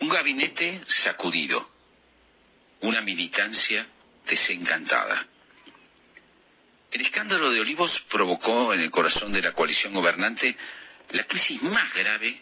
Un 0.00 0.08
gabinete 0.08 0.80
sacudido. 0.86 1.70
Una 2.80 3.00
militancia 3.00 3.86
desencantada. 4.26 5.26
El 6.90 7.00
escándalo 7.00 7.50
de 7.50 7.60
Olivos 7.60 8.00
provocó 8.00 8.72
en 8.72 8.80
el 8.80 8.90
corazón 8.90 9.32
de 9.32 9.42
la 9.42 9.52
coalición 9.52 9.94
gobernante 9.94 10.56
la 11.10 11.24
crisis 11.24 11.60
más 11.62 11.92
grave, 11.94 12.40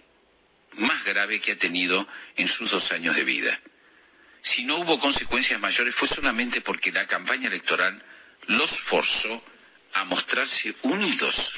más 0.74 1.04
grave 1.04 1.40
que 1.40 1.52
ha 1.52 1.56
tenido 1.56 2.06
en 2.36 2.48
sus 2.48 2.70
dos 2.70 2.92
años 2.92 3.16
de 3.16 3.24
vida. 3.24 3.60
Si 4.42 4.64
no 4.64 4.76
hubo 4.78 4.98
consecuencias 4.98 5.60
mayores 5.60 5.94
fue 5.94 6.08
solamente 6.08 6.60
porque 6.60 6.92
la 6.92 7.06
campaña 7.06 7.48
electoral 7.48 8.02
los 8.46 8.78
forzó 8.78 9.42
a 9.94 10.04
mostrarse 10.04 10.74
unidos, 10.82 11.54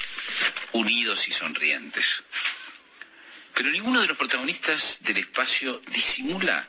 unidos 0.73 1.29
y 1.29 1.33
sonrientes. 1.33 2.23
Pero 3.55 3.71
ninguno 3.71 4.01
de 4.01 4.09
los 4.09 4.17
protagonistas 4.17 4.99
del 5.03 5.19
espacio 5.19 5.81
disimula 5.91 6.67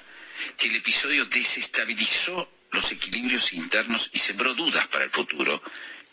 que 0.57 0.67
el 0.67 0.75
episodio 0.75 1.25
desestabilizó 1.25 2.51
los 2.71 2.91
equilibrios 2.91 3.53
internos 3.53 4.09
y 4.13 4.19
sembró 4.19 4.53
dudas 4.53 4.87
para 4.87 5.05
el 5.05 5.09
futuro 5.09 5.61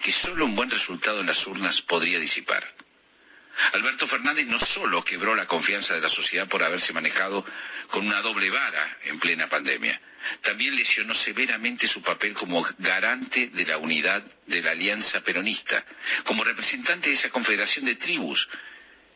que 0.00 0.12
solo 0.12 0.46
un 0.46 0.54
buen 0.54 0.70
resultado 0.70 1.20
en 1.20 1.26
las 1.26 1.46
urnas 1.46 1.82
podría 1.82 2.18
disipar. 2.18 2.74
Alberto 3.74 4.06
Fernández 4.06 4.46
no 4.46 4.58
solo 4.58 5.04
quebró 5.04 5.34
la 5.34 5.46
confianza 5.46 5.94
de 5.94 6.00
la 6.00 6.08
sociedad 6.08 6.48
por 6.48 6.62
haberse 6.62 6.92
manejado 6.92 7.44
con 7.88 8.06
una 8.06 8.22
doble 8.22 8.48
vara 8.48 8.98
en 9.04 9.20
plena 9.20 9.48
pandemia, 9.48 10.00
también 10.40 10.74
lesionó 10.74 11.14
severamente 11.14 11.86
su 11.86 12.00
papel 12.00 12.32
como 12.32 12.66
garante 12.78 13.48
de 13.48 13.66
la 13.66 13.76
unidad 13.76 14.22
de 14.46 14.62
la 14.62 14.70
alianza 14.70 15.20
peronista, 15.20 15.84
como 16.24 16.44
representante 16.44 17.10
de 17.10 17.14
esa 17.14 17.30
confederación 17.30 17.84
de 17.84 17.96
tribus 17.96 18.48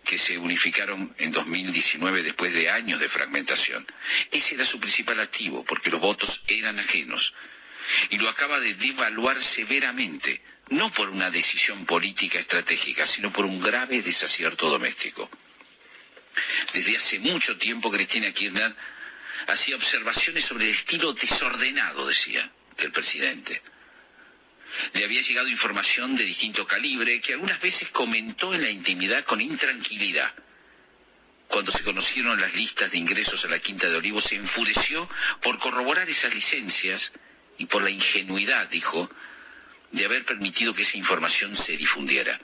que 0.07 0.19
se 0.19 0.39
unificaron 0.39 1.15
en 1.19 1.33
2019 1.33 2.23
después 2.23 2.55
de 2.55 2.71
años 2.71 3.01
de 3.01 3.09
fragmentación. 3.09 3.87
Ese 4.31 4.55
era 4.55 4.65
su 4.65 4.79
principal 4.79 5.19
activo, 5.21 5.65
porque 5.65 5.91
los 5.91 6.01
votos 6.01 6.45
eran 6.47 6.79
ajenos. 6.79 7.35
Y 8.11 8.17
lo 8.19 8.29
acaba 8.29 8.61
de 8.61 8.75
devaluar 8.75 9.43
severamente, 9.43 10.41
no 10.71 10.93
por 10.93 11.11
una 11.11 11.31
decisión 11.31 11.85
política 11.85 12.39
estratégica, 12.39 13.05
sino 13.05 13.33
por 13.33 13.45
un 13.45 13.61
grave 13.61 14.01
desacierto 14.01 14.71
doméstico. 14.71 15.29
Desde 16.73 16.97
hace 16.97 17.19
mucho 17.19 17.59
tiempo 17.59 17.91
Cristina 17.91 18.33
Kirchner 18.33 18.75
hacía 19.49 19.75
observaciones 19.75 20.45
sobre 20.45 20.67
el 20.67 20.71
estilo 20.71 21.13
desordenado, 21.13 22.07
decía, 22.07 22.51
del 22.79 22.93
presidente. 22.93 23.61
Le 24.93 25.05
había 25.05 25.23
llegado 25.23 25.49
información 25.49 26.17
de 26.17 26.25
distinto 26.25 26.67
calibre 26.67 27.21
que 27.21 27.33
algunas 27.33 27.61
veces 27.61 27.89
comentó 27.89 28.55
en 28.55 28.63
la 28.63 28.71
intimidad 28.71 29.25
con 29.25 29.41
intranquilidad. 29.41 30.35
Cuando 31.49 31.71
se 31.71 31.85
conocieron 31.85 32.41
las 32.41 32.55
listas 32.55 32.91
de 32.91 32.99
ingresos 32.99 33.45
a 33.45 33.49
la 33.49 33.59
Quinta 33.59 33.89
de 33.89 33.97
Olivos, 33.97 34.25
se 34.25 34.37
enfureció 34.37 35.09
por 35.41 35.59
corroborar 35.59 36.09
esas 36.09 36.35
licencias 36.35 37.13
y 37.59 37.67
por 37.67 37.83
la 37.83 37.91
ingenuidad, 37.91 38.69
dijo, 38.69 39.11
de 39.93 40.05
haber 40.05 40.25
permitido 40.25 40.75
que 40.75 40.83
esa 40.83 40.97
información 40.97 41.55
se 41.55 41.77
difundiera. 41.77 42.41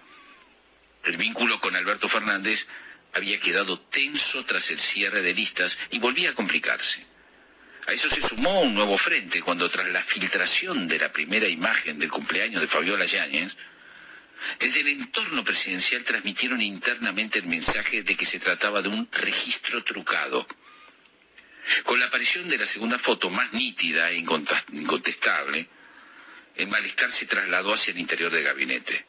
El 1.04 1.16
vínculo 1.16 1.60
con 1.60 1.74
Alberto 1.74 2.08
Fernández 2.08 2.68
había 3.12 3.40
quedado 3.40 3.78
tenso 3.78 4.44
tras 4.44 4.70
el 4.70 4.78
cierre 4.78 5.20
de 5.20 5.34
listas 5.34 5.78
y 5.90 5.98
volvía 5.98 6.30
a 6.30 6.34
complicarse. 6.34 7.04
A 7.86 7.92
eso 7.92 8.08
se 8.08 8.22
sumó 8.22 8.60
un 8.60 8.74
nuevo 8.74 8.96
frente 8.96 9.42
cuando 9.42 9.68
tras 9.68 9.88
la 9.88 10.02
filtración 10.02 10.86
de 10.86 10.98
la 10.98 11.12
primera 11.12 11.48
imagen 11.48 11.98
del 11.98 12.10
cumpleaños 12.10 12.60
de 12.60 12.68
Fabiola 12.68 13.04
Yáñez, 13.04 13.56
desde 14.58 14.80
el 14.80 14.88
entorno 14.88 15.44
presidencial 15.44 16.04
transmitieron 16.04 16.60
internamente 16.60 17.38
el 17.38 17.46
mensaje 17.46 18.02
de 18.02 18.16
que 18.16 18.26
se 18.26 18.38
trataba 18.38 18.82
de 18.82 18.88
un 18.88 19.08
registro 19.10 19.82
trucado. 19.84 20.46
Con 21.84 22.00
la 22.00 22.06
aparición 22.06 22.48
de 22.48 22.58
la 22.58 22.66
segunda 22.66 22.98
foto 22.98 23.30
más 23.30 23.52
nítida 23.52 24.10
e 24.10 24.16
incontestable, 24.16 25.68
el 26.56 26.68
malestar 26.68 27.10
se 27.10 27.26
trasladó 27.26 27.74
hacia 27.74 27.92
el 27.92 27.98
interior 27.98 28.32
del 28.32 28.44
gabinete. 28.44 29.06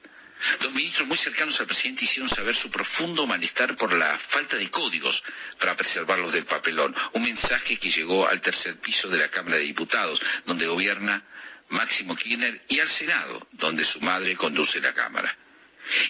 Los 0.62 0.74
ministros 0.74 1.08
muy 1.08 1.18
cercanos 1.18 1.60
al 1.60 1.68
presidente 1.68 2.06
hicieron 2.06 2.30
saber 2.30 2.56
su 2.56 2.70
profundo 2.70 3.26
malestar 3.26 3.76
por 3.76 3.94
la 3.94 4.18
falta 4.18 4.58
de 4.58 4.70
códigos 4.70 5.24
para 5.60 5.76
preservarlos 5.76 6.34
del 6.34 6.46
papelón. 6.46 6.96
Un 7.14 7.24
mensaje 7.24 7.78
que 7.78 7.90
llegó 7.90 8.28
al 8.28 8.42
tercer 8.42 8.78
piso 8.78 9.10
de 9.10 9.20
la 9.20 9.30
Cámara 9.30 9.58
de 9.58 9.64
Diputados, 9.64 10.22
donde 10.46 10.68
gobierna 10.68 11.24
Máximo 11.70 12.16
Kirchner, 12.16 12.64
y 12.68 12.80
al 12.80 12.90
Senado, 12.90 13.48
donde 13.52 13.84
su 13.84 14.02
madre 14.02 14.36
conduce 14.36 14.80
la 14.80 14.94
Cámara. 14.94 15.36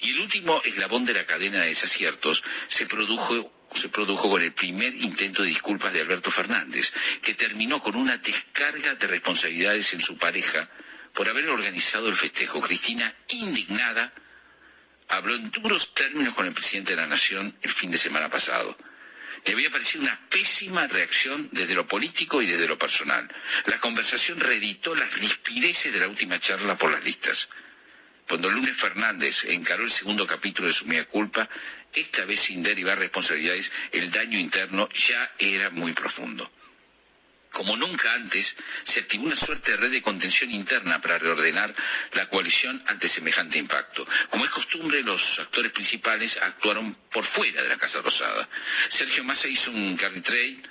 Y 0.01 0.11
el 0.11 0.21
último 0.21 0.61
eslabón 0.63 1.05
de 1.05 1.13
la 1.13 1.25
cadena 1.25 1.61
de 1.61 1.67
desaciertos 1.67 2.43
se 2.67 2.85
produjo 2.85 3.51
se 3.73 3.89
produjo 3.89 4.29
con 4.29 4.41
el 4.41 4.53
primer 4.53 4.93
intento 4.93 5.41
de 5.41 5.47
disculpas 5.47 5.91
de 5.91 6.01
Alberto 6.01 6.29
Fernández, 6.29 6.93
que 7.23 7.33
terminó 7.33 7.81
con 7.81 7.95
una 7.95 8.17
descarga 8.17 8.93
de 8.93 9.07
responsabilidades 9.07 9.93
en 9.93 10.01
su 10.01 10.15
pareja 10.15 10.69
por 11.13 11.27
haber 11.27 11.49
organizado 11.49 12.07
el 12.07 12.15
festejo. 12.15 12.61
Cristina, 12.61 13.15
indignada, 13.29 14.13
habló 15.15 15.35
en 15.35 15.51
duros 15.51 15.93
términos 15.93 16.35
con 16.35 16.45
el 16.45 16.53
presidente 16.53 16.95
de 16.95 17.01
la 17.01 17.07
Nación 17.07 17.55
el 17.61 17.71
fin 17.71 17.91
de 17.91 17.97
semana 17.97 18.29
pasado. 18.29 18.77
Le 19.45 19.53
había 19.53 19.69
parecido 19.69 20.03
una 20.03 20.19
pésima 20.29 20.87
reacción 20.87 21.49
desde 21.51 21.75
lo 21.75 21.85
político 21.85 22.41
y 22.41 22.47
desde 22.47 22.67
lo 22.67 22.77
personal. 22.77 23.29
La 23.65 23.79
conversación 23.79 24.39
reeditó 24.39 24.95
las 24.95 25.13
rispideces 25.19 25.93
de 25.93 25.99
la 25.99 26.07
última 26.07 26.39
charla 26.39 26.77
por 26.77 26.91
las 26.91 27.03
listas. 27.03 27.49
Cuando 28.27 28.49
lunes 28.49 28.77
Fernández 28.77 29.43
encaró 29.45 29.83
el 29.83 29.91
segundo 29.91 30.25
capítulo 30.25 30.69
de 30.69 30.73
su 30.73 30.85
mea 30.85 31.05
culpa, 31.05 31.49
esta 31.93 32.25
vez 32.25 32.39
sin 32.39 32.63
derivar 32.63 32.97
responsabilidades, 32.97 33.71
el 33.91 34.09
daño 34.11 34.39
interno 34.39 34.87
ya 34.89 35.33
era 35.37 35.69
muy 35.69 35.91
profundo. 35.91 36.49
Como 37.53 37.77
nunca 37.77 38.11
antes, 38.15 38.55
se 38.81 39.01
activó 39.01 39.25
una 39.25 39.35
suerte 39.35 39.71
de 39.71 39.77
red 39.77 39.91
de 39.91 40.01
contención 40.01 40.49
interna 40.49 40.99
para 40.99 41.19
reordenar 41.19 41.73
la 42.13 42.27
coalición 42.27 42.83
ante 42.87 43.07
semejante 43.07 43.59
impacto. 43.59 44.07
Como 44.31 44.43
es 44.43 44.49
costumbre, 44.49 45.03
los 45.03 45.37
actores 45.37 45.71
principales 45.71 46.37
actuaron 46.41 46.97
por 47.11 47.23
fuera 47.23 47.61
de 47.61 47.69
la 47.69 47.77
Casa 47.77 48.01
Rosada. 48.01 48.49
Sergio 48.89 49.23
Massa 49.23 49.47
hizo 49.47 49.69
un 49.69 49.95
carry 49.95 50.21
trade 50.21 50.61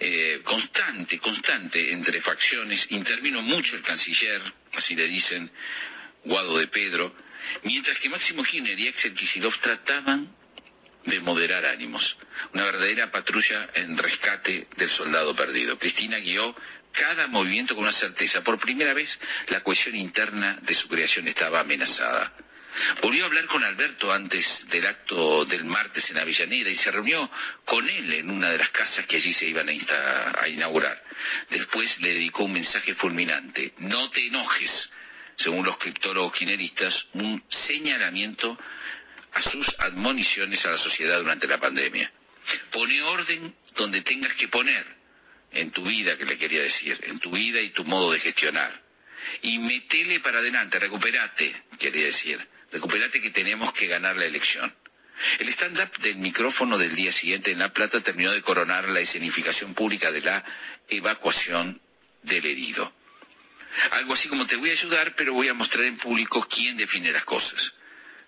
eh, 0.00 0.40
constante, 0.42 1.20
constante 1.20 1.92
entre 1.92 2.20
facciones. 2.20 2.88
Intervino 2.90 3.40
mucho 3.40 3.76
el 3.76 3.82
canciller, 3.82 4.42
así 4.74 4.96
le 4.96 5.06
dicen, 5.06 5.48
Guado 6.24 6.58
de 6.58 6.66
Pedro, 6.66 7.14
mientras 7.62 7.96
que 8.00 8.08
Máximo 8.08 8.42
Kirchner 8.42 8.76
y 8.76 8.88
Axel 8.88 9.14
Kicillof 9.14 9.60
trataban 9.60 10.36
de 11.08 11.20
moderar 11.20 11.66
ánimos. 11.66 12.18
Una 12.52 12.64
verdadera 12.64 13.10
patrulla 13.10 13.68
en 13.74 13.96
rescate 13.96 14.68
del 14.76 14.90
soldado 14.90 15.34
perdido. 15.34 15.78
Cristina 15.78 16.18
guió 16.18 16.54
cada 16.92 17.26
movimiento 17.26 17.74
con 17.74 17.84
una 17.84 17.92
certeza. 17.92 18.42
Por 18.42 18.58
primera 18.58 18.94
vez 18.94 19.18
la 19.48 19.62
cohesión 19.62 19.96
interna 19.96 20.58
de 20.62 20.74
su 20.74 20.88
creación 20.88 21.28
estaba 21.28 21.60
amenazada. 21.60 22.32
Volvió 23.02 23.24
a 23.24 23.26
hablar 23.26 23.46
con 23.46 23.64
Alberto 23.64 24.12
antes 24.12 24.68
del 24.68 24.86
acto 24.86 25.44
del 25.44 25.64
martes 25.64 26.10
en 26.10 26.18
Avellaneda 26.18 26.70
y 26.70 26.74
se 26.74 26.90
reunió 26.90 27.30
con 27.64 27.88
él 27.88 28.12
en 28.12 28.30
una 28.30 28.50
de 28.50 28.58
las 28.58 28.70
casas 28.70 29.06
que 29.06 29.16
allí 29.16 29.32
se 29.32 29.46
iban 29.46 29.68
a, 29.68 30.48
inaugurar. 30.48 31.02
Después 31.50 32.00
le 32.00 32.14
dedicó 32.14 32.44
un 32.44 32.52
mensaje 32.52 32.94
fulminante. 32.94 33.74
No 33.78 34.10
te 34.10 34.26
enojes, 34.26 34.90
según 35.34 35.64
los 35.64 35.76
criptólogos 35.76 36.32
quineristas, 36.32 37.08
un 37.14 37.42
señalamiento 37.48 38.58
a 39.32 39.42
sus 39.42 39.78
admoniciones 39.80 40.64
a 40.66 40.70
la 40.70 40.78
sociedad 40.78 41.18
durante 41.18 41.46
la 41.46 41.60
pandemia. 41.60 42.12
Pone 42.70 43.02
orden 43.02 43.54
donde 43.76 44.00
tengas 44.00 44.34
que 44.34 44.48
poner, 44.48 44.98
en 45.52 45.70
tu 45.70 45.84
vida, 45.84 46.16
que 46.16 46.24
le 46.24 46.36
quería 46.36 46.62
decir, 46.62 46.98
en 47.04 47.18
tu 47.18 47.30
vida 47.30 47.60
y 47.60 47.70
tu 47.70 47.84
modo 47.84 48.12
de 48.12 48.20
gestionar. 48.20 48.82
Y 49.42 49.58
metele 49.58 50.20
para 50.20 50.38
adelante, 50.38 50.78
recuperate, 50.78 51.54
quería 51.78 52.06
decir, 52.06 52.46
recuperate 52.70 53.20
que 53.20 53.30
tenemos 53.30 53.72
que 53.72 53.86
ganar 53.86 54.16
la 54.16 54.26
elección. 54.26 54.74
El 55.38 55.48
stand-up 55.48 55.98
del 55.98 56.16
micrófono 56.16 56.78
del 56.78 56.94
día 56.94 57.12
siguiente 57.12 57.50
en 57.50 57.58
La 57.58 57.72
Plata 57.72 58.00
terminó 58.00 58.30
de 58.30 58.42
coronar 58.42 58.88
la 58.88 59.00
escenificación 59.00 59.74
pública 59.74 60.12
de 60.12 60.20
la 60.20 60.44
evacuación 60.88 61.80
del 62.22 62.46
herido. 62.46 62.92
Algo 63.90 64.14
así 64.14 64.28
como 64.28 64.46
te 64.46 64.56
voy 64.56 64.70
a 64.70 64.74
ayudar, 64.74 65.14
pero 65.14 65.32
voy 65.32 65.48
a 65.48 65.54
mostrar 65.54 65.84
en 65.84 65.96
público 65.96 66.46
quién 66.48 66.76
define 66.76 67.10
las 67.12 67.24
cosas. 67.24 67.74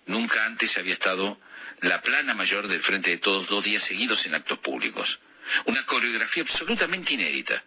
Nunca 0.05 0.45
antes 0.45 0.77
había 0.77 0.93
estado 0.93 1.39
la 1.81 2.01
plana 2.01 2.33
mayor 2.33 2.67
del 2.67 2.81
Frente 2.81 3.11
de 3.11 3.17
Todos 3.17 3.47
dos 3.47 3.63
días 3.63 3.83
seguidos 3.83 4.25
en 4.25 4.35
actos 4.35 4.59
públicos. 4.59 5.19
Una 5.65 5.85
coreografía 5.85 6.43
absolutamente 6.43 7.13
inédita. 7.13 7.63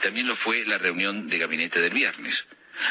También 0.00 0.26
lo 0.26 0.36
fue 0.36 0.64
la 0.64 0.78
reunión 0.78 1.28
de 1.28 1.38
gabinete 1.38 1.80
del 1.80 1.92
viernes. 1.92 2.46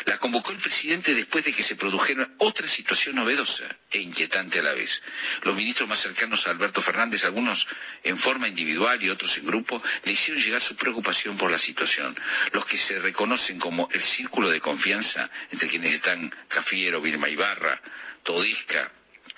La 0.06 0.18
convocó 0.18 0.52
el 0.52 0.58
presidente 0.58 1.14
después 1.14 1.46
de 1.46 1.54
que 1.54 1.64
se 1.64 1.76
produjera 1.76 2.30
otra 2.38 2.68
situación 2.68 3.16
novedosa 3.16 3.66
e 3.92 4.00
inquietante 4.00 4.60
a 4.60 4.64
la 4.64 4.74
vez. 4.74 5.04
Los 5.44 5.56
ministros 5.56 5.88
más 5.90 6.00
cercanos 6.00 6.48
a 6.48 6.52
Alberto 6.52 6.82
Fernández, 6.82 7.26
algunos 7.26 7.68
en 8.04 8.18
forma 8.18 8.48
individual 8.48 9.02
y 9.04 9.10
otros 9.10 9.38
en 9.38 9.46
grupo, 9.46 9.82
le 10.04 10.12
hicieron 10.12 10.42
llegar 10.42 10.62
su 10.62 10.76
preocupación 10.76 11.38
por 11.38 11.52
la 11.52 11.58
situación. 11.58 12.18
Los 12.52 12.66
que 12.66 12.78
se 12.78 13.00
reconocen 13.00 13.60
como 13.60 13.90
el 13.92 14.02
círculo 14.02 14.50
de 14.50 14.62
confianza, 14.62 15.30
entre 15.52 15.70
quienes 15.70 15.94
están 15.94 16.34
Cafiero, 16.48 17.02
Vilma 17.02 17.30
Ibarra, 17.30 17.82
Todisca, 18.24 18.92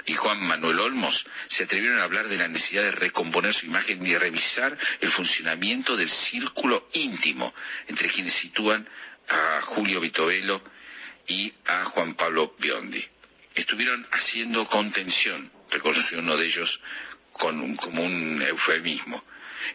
y 0.06 0.14
Juan 0.14 0.42
Manuel 0.42 0.80
Olmos 0.80 1.26
se 1.48 1.64
atrevieron 1.64 2.00
a 2.00 2.04
hablar 2.04 2.28
de 2.28 2.38
la 2.38 2.48
necesidad 2.48 2.84
de 2.84 2.92
recomponer 2.92 3.54
su 3.54 3.66
imagen 3.66 4.06
y 4.06 4.16
revisar 4.16 4.78
el 5.02 5.10
funcionamiento 5.10 5.98
del 5.98 6.10
círculo 6.10 6.88
íntimo 6.94 7.54
entre 7.88 8.10
quienes 8.10 8.34
sitúan 8.34 8.88
a 9.30 9.62
Julio 9.62 10.00
Vitovelo 10.00 10.62
y 11.28 11.54
a 11.68 11.86
Juan 11.86 12.14
Pablo 12.14 12.56
Biondi. 12.60 13.04
Estuvieron 13.54 14.08
haciendo 14.12 14.66
contención, 14.68 15.52
reconoció 15.72 16.20
uno 16.20 16.38
de 16.38 16.46
ellos 16.46 16.82
con 17.32 17.76
como 17.76 18.04
un 18.04 18.42
eufemismo. 18.42 19.24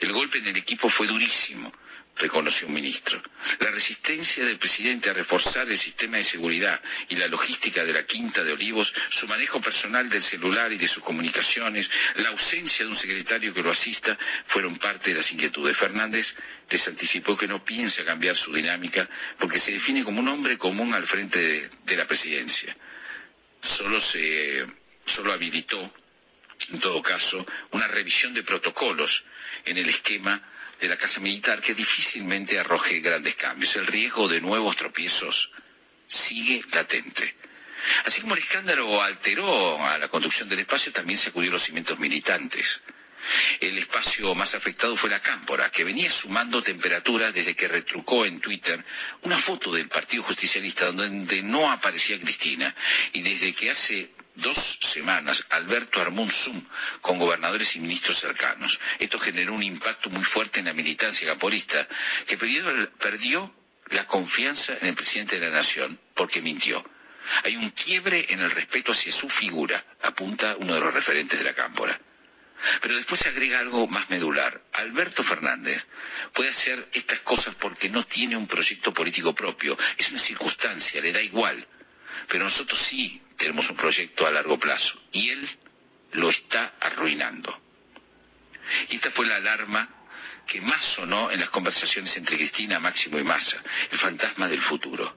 El 0.00 0.12
golpe 0.12 0.38
en 0.38 0.48
el 0.48 0.56
equipo 0.56 0.88
fue 0.88 1.06
durísimo, 1.06 1.72
reconoció 2.20 2.68
un 2.68 2.74
ministro. 2.74 3.20
La 3.58 3.70
resistencia 3.70 4.44
del 4.44 4.58
presidente 4.58 5.10
a 5.10 5.14
reforzar 5.14 5.68
el 5.68 5.78
sistema 5.78 6.18
de 6.18 6.22
seguridad 6.22 6.80
y 7.08 7.16
la 7.16 7.26
logística 7.26 7.84
de 7.84 7.92
la 7.92 8.04
Quinta 8.04 8.44
de 8.44 8.52
Olivos, 8.52 8.94
su 9.08 9.26
manejo 9.26 9.60
personal 9.60 10.08
del 10.08 10.22
celular 10.22 10.72
y 10.72 10.78
de 10.78 10.86
sus 10.86 11.02
comunicaciones, 11.02 11.90
la 12.16 12.28
ausencia 12.28 12.84
de 12.84 12.90
un 12.90 12.96
secretario 12.96 13.52
que 13.52 13.62
lo 13.62 13.70
asista, 13.70 14.18
fueron 14.46 14.78
parte 14.78 15.10
de 15.10 15.16
las 15.16 15.32
inquietudes. 15.32 15.76
Fernández 15.76 16.36
les 16.70 16.86
anticipó 16.86 17.36
que 17.36 17.48
no 17.48 17.64
piensa 17.64 18.04
cambiar 18.04 18.36
su 18.36 18.52
dinámica 18.52 19.08
porque 19.38 19.58
se 19.58 19.72
define 19.72 20.04
como 20.04 20.20
un 20.20 20.28
hombre 20.28 20.58
común 20.58 20.94
al 20.94 21.06
frente 21.06 21.38
de, 21.38 21.70
de 21.84 21.96
la 21.96 22.06
presidencia. 22.06 22.76
Solo 23.60 24.00
se 24.00 24.66
solo 25.04 25.32
habilitó 25.32 25.92
en 26.72 26.78
todo 26.78 27.02
caso, 27.02 27.44
una 27.72 27.88
revisión 27.88 28.34
de 28.34 28.42
protocolos 28.42 29.24
en 29.64 29.78
el 29.78 29.88
esquema 29.88 30.40
de 30.80 30.88
la 30.88 30.96
Casa 30.96 31.20
Militar 31.20 31.60
que 31.60 31.74
difícilmente 31.74 32.58
arroje 32.58 33.00
grandes 33.00 33.34
cambios. 33.34 33.76
El 33.76 33.86
riesgo 33.86 34.28
de 34.28 34.40
nuevos 34.40 34.76
tropiezos 34.76 35.50
sigue 36.06 36.64
latente. 36.72 37.36
Así 38.04 38.20
como 38.20 38.34
el 38.34 38.40
escándalo 38.40 39.02
alteró 39.02 39.82
a 39.84 39.98
la 39.98 40.08
conducción 40.08 40.48
del 40.48 40.60
espacio, 40.60 40.92
también 40.92 41.18
sacudió 41.18 41.50
los 41.50 41.62
cimientos 41.62 41.98
militantes. 41.98 42.80
El 43.60 43.78
espacio 43.78 44.34
más 44.34 44.54
afectado 44.54 44.96
fue 44.96 45.10
la 45.10 45.20
Cámpora, 45.20 45.70
que 45.70 45.84
venía 45.84 46.10
sumando 46.10 46.62
temperatura 46.62 47.30
desde 47.30 47.54
que 47.54 47.68
retrucó 47.68 48.24
en 48.24 48.40
Twitter 48.40 48.82
una 49.22 49.38
foto 49.38 49.72
del 49.72 49.88
Partido 49.88 50.22
Justicialista 50.22 50.90
donde 50.90 51.42
no 51.42 51.70
aparecía 51.70 52.18
Cristina 52.18 52.74
y 53.12 53.22
desde 53.22 53.54
que 53.54 53.70
hace 53.70 54.10
dos 54.34 54.78
semanas 54.80 55.46
Alberto 55.50 56.00
armó 56.00 56.22
un 56.22 56.30
Zoom 56.30 56.64
con 57.00 57.18
gobernadores 57.18 57.76
y 57.76 57.80
ministros 57.80 58.18
cercanos. 58.18 58.80
Esto 58.98 59.18
generó 59.18 59.54
un 59.54 59.62
impacto 59.62 60.10
muy 60.10 60.24
fuerte 60.24 60.60
en 60.60 60.66
la 60.66 60.72
militancia 60.72 61.26
caporista, 61.26 61.86
que 62.26 62.38
perdió, 62.38 63.54
la 63.90 64.06
confianza 64.06 64.76
en 64.80 64.88
el 64.88 64.94
presidente 64.94 65.38
de 65.38 65.46
la 65.48 65.56
Nación 65.56 65.98
porque 66.14 66.40
mintió. 66.40 66.84
Hay 67.44 67.56
un 67.56 67.70
quiebre 67.70 68.26
en 68.28 68.40
el 68.40 68.50
respeto 68.50 68.92
hacia 68.92 69.12
su 69.12 69.28
figura, 69.28 69.84
apunta 70.02 70.56
uno 70.58 70.74
de 70.74 70.80
los 70.80 70.94
referentes 70.94 71.38
de 71.38 71.44
la 71.44 71.54
Cámpora. 71.54 72.00
Pero 72.82 72.96
después 72.96 73.20
se 73.20 73.30
agrega 73.30 73.58
algo 73.58 73.86
más 73.86 74.10
medular. 74.10 74.62
Alberto 74.74 75.22
Fernández 75.22 75.86
puede 76.32 76.50
hacer 76.50 76.88
estas 76.92 77.20
cosas 77.20 77.54
porque 77.54 77.88
no 77.88 78.04
tiene 78.04 78.36
un 78.36 78.46
proyecto 78.46 78.92
político 78.92 79.34
propio. 79.34 79.76
Es 79.96 80.10
una 80.10 80.20
circunstancia, 80.20 81.00
le 81.00 81.12
da 81.12 81.22
igual. 81.22 81.66
Pero 82.28 82.44
nosotros 82.44 82.78
sí 82.78 83.22
tenemos 83.40 83.70
un 83.70 83.76
proyecto 83.76 84.26
a 84.26 84.30
largo 84.30 84.58
plazo 84.58 85.00
y 85.12 85.30
él 85.30 85.48
lo 86.12 86.28
está 86.28 86.74
arruinando. 86.78 87.58
Y 88.90 88.96
esta 88.96 89.10
fue 89.10 89.26
la 89.26 89.36
alarma 89.36 89.88
que 90.46 90.60
más 90.60 90.82
sonó 90.82 91.30
en 91.30 91.40
las 91.40 91.48
conversaciones 91.48 92.14
entre 92.18 92.36
Cristina, 92.36 92.78
Máximo 92.78 93.18
y 93.18 93.24
Massa, 93.24 93.62
el 93.90 93.96
fantasma 93.96 94.46
del 94.46 94.60
futuro. 94.60 95.16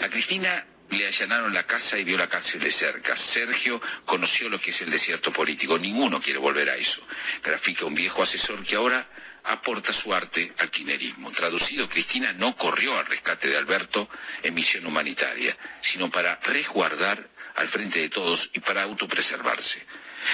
A 0.00 0.08
Cristina 0.08 0.64
le 0.88 1.06
allanaron 1.06 1.52
la 1.52 1.66
casa 1.66 1.98
y 1.98 2.04
vio 2.04 2.16
la 2.16 2.26
cárcel 2.26 2.60
de 2.60 2.70
cerca. 2.70 3.14
Sergio 3.16 3.82
conoció 4.06 4.48
lo 4.48 4.58
que 4.58 4.70
es 4.70 4.80
el 4.80 4.90
desierto 4.90 5.30
político. 5.30 5.78
Ninguno 5.78 6.22
quiere 6.22 6.38
volver 6.38 6.70
a 6.70 6.76
eso. 6.76 7.06
Grafica 7.42 7.84
un 7.84 7.94
viejo 7.94 8.22
asesor 8.22 8.64
que 8.64 8.76
ahora 8.76 9.06
aporta 9.44 9.92
su 9.92 10.14
arte 10.14 10.54
al 10.58 10.70
quinerismo. 10.70 11.32
Traducido, 11.32 11.88
Cristina 11.88 12.32
no 12.32 12.56
corrió 12.56 12.98
al 12.98 13.06
rescate 13.06 13.48
de 13.48 13.58
Alberto 13.58 14.08
en 14.42 14.54
misión 14.54 14.86
humanitaria, 14.86 15.56
sino 15.82 16.10
para 16.10 16.36
resguardar 16.36 17.31
al 17.56 17.68
frente 17.68 18.00
de 18.00 18.08
todos 18.08 18.50
y 18.52 18.60
para 18.60 18.82
autopreservarse. 18.82 19.84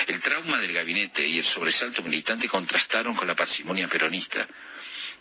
El 0.06 0.20
trauma 0.20 0.59
del 0.59 0.73
gabinete 0.73 1.26
y 1.26 1.38
el 1.38 1.44
sobresalto 1.44 2.03
militante 2.03 2.49
contrastaron 2.49 3.15
con 3.15 3.26
la 3.26 3.35
parsimonia 3.35 3.88
peronista. 3.88 4.47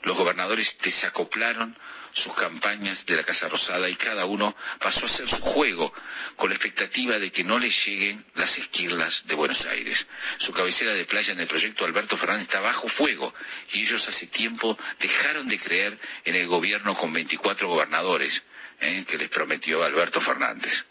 Los 0.04 0.18
gobernadores 0.18 0.78
desacoplaron 0.82 1.78
sus 2.18 2.34
campañas 2.34 3.06
de 3.06 3.16
la 3.16 3.24
Casa 3.24 3.48
Rosada 3.48 3.90
y 3.90 3.96
cada 3.96 4.26
uno 4.26 4.56
pasó 4.80 5.06
a 5.06 5.06
hacer 5.06 5.28
su 5.28 5.40
juego 5.40 5.94
con 6.36 6.50
la 6.50 6.56
expectativa 6.56 7.20
de 7.20 7.32
que 7.32 7.44
no 7.44 7.60
les 7.60 7.86
lleguen 7.86 8.26
las 8.34 8.58
esquirlas 8.58 9.28
de 9.28 9.36
Buenos 9.36 9.68
Aires. 9.68 10.08
Su 10.38 10.52
cabecera 10.52 10.94
de 10.94 11.06
playa 11.06 11.34
en 11.34 11.40
el 11.40 11.48
proyecto 11.48 11.86
Alberto 11.86 12.18
Fernández 12.18 12.44
está 12.44 12.60
bajo 12.60 12.88
fuego 12.88 13.34
y 13.72 13.82
ellos 13.82 14.08
hace 14.10 14.26
tiempo 14.26 14.78
dejaron 15.00 15.48
de 15.48 15.60
creer 15.60 16.00
en 16.26 16.36
el 16.36 16.48
gobierno 16.48 16.96
con 16.96 17.14
24 17.14 17.68
gobernadores 17.68 18.44
¿eh? 18.82 19.06
que 19.08 19.18
les 19.18 19.30
prometió 19.30 19.84
Alberto 19.84 20.20
Fernández. 20.20 20.86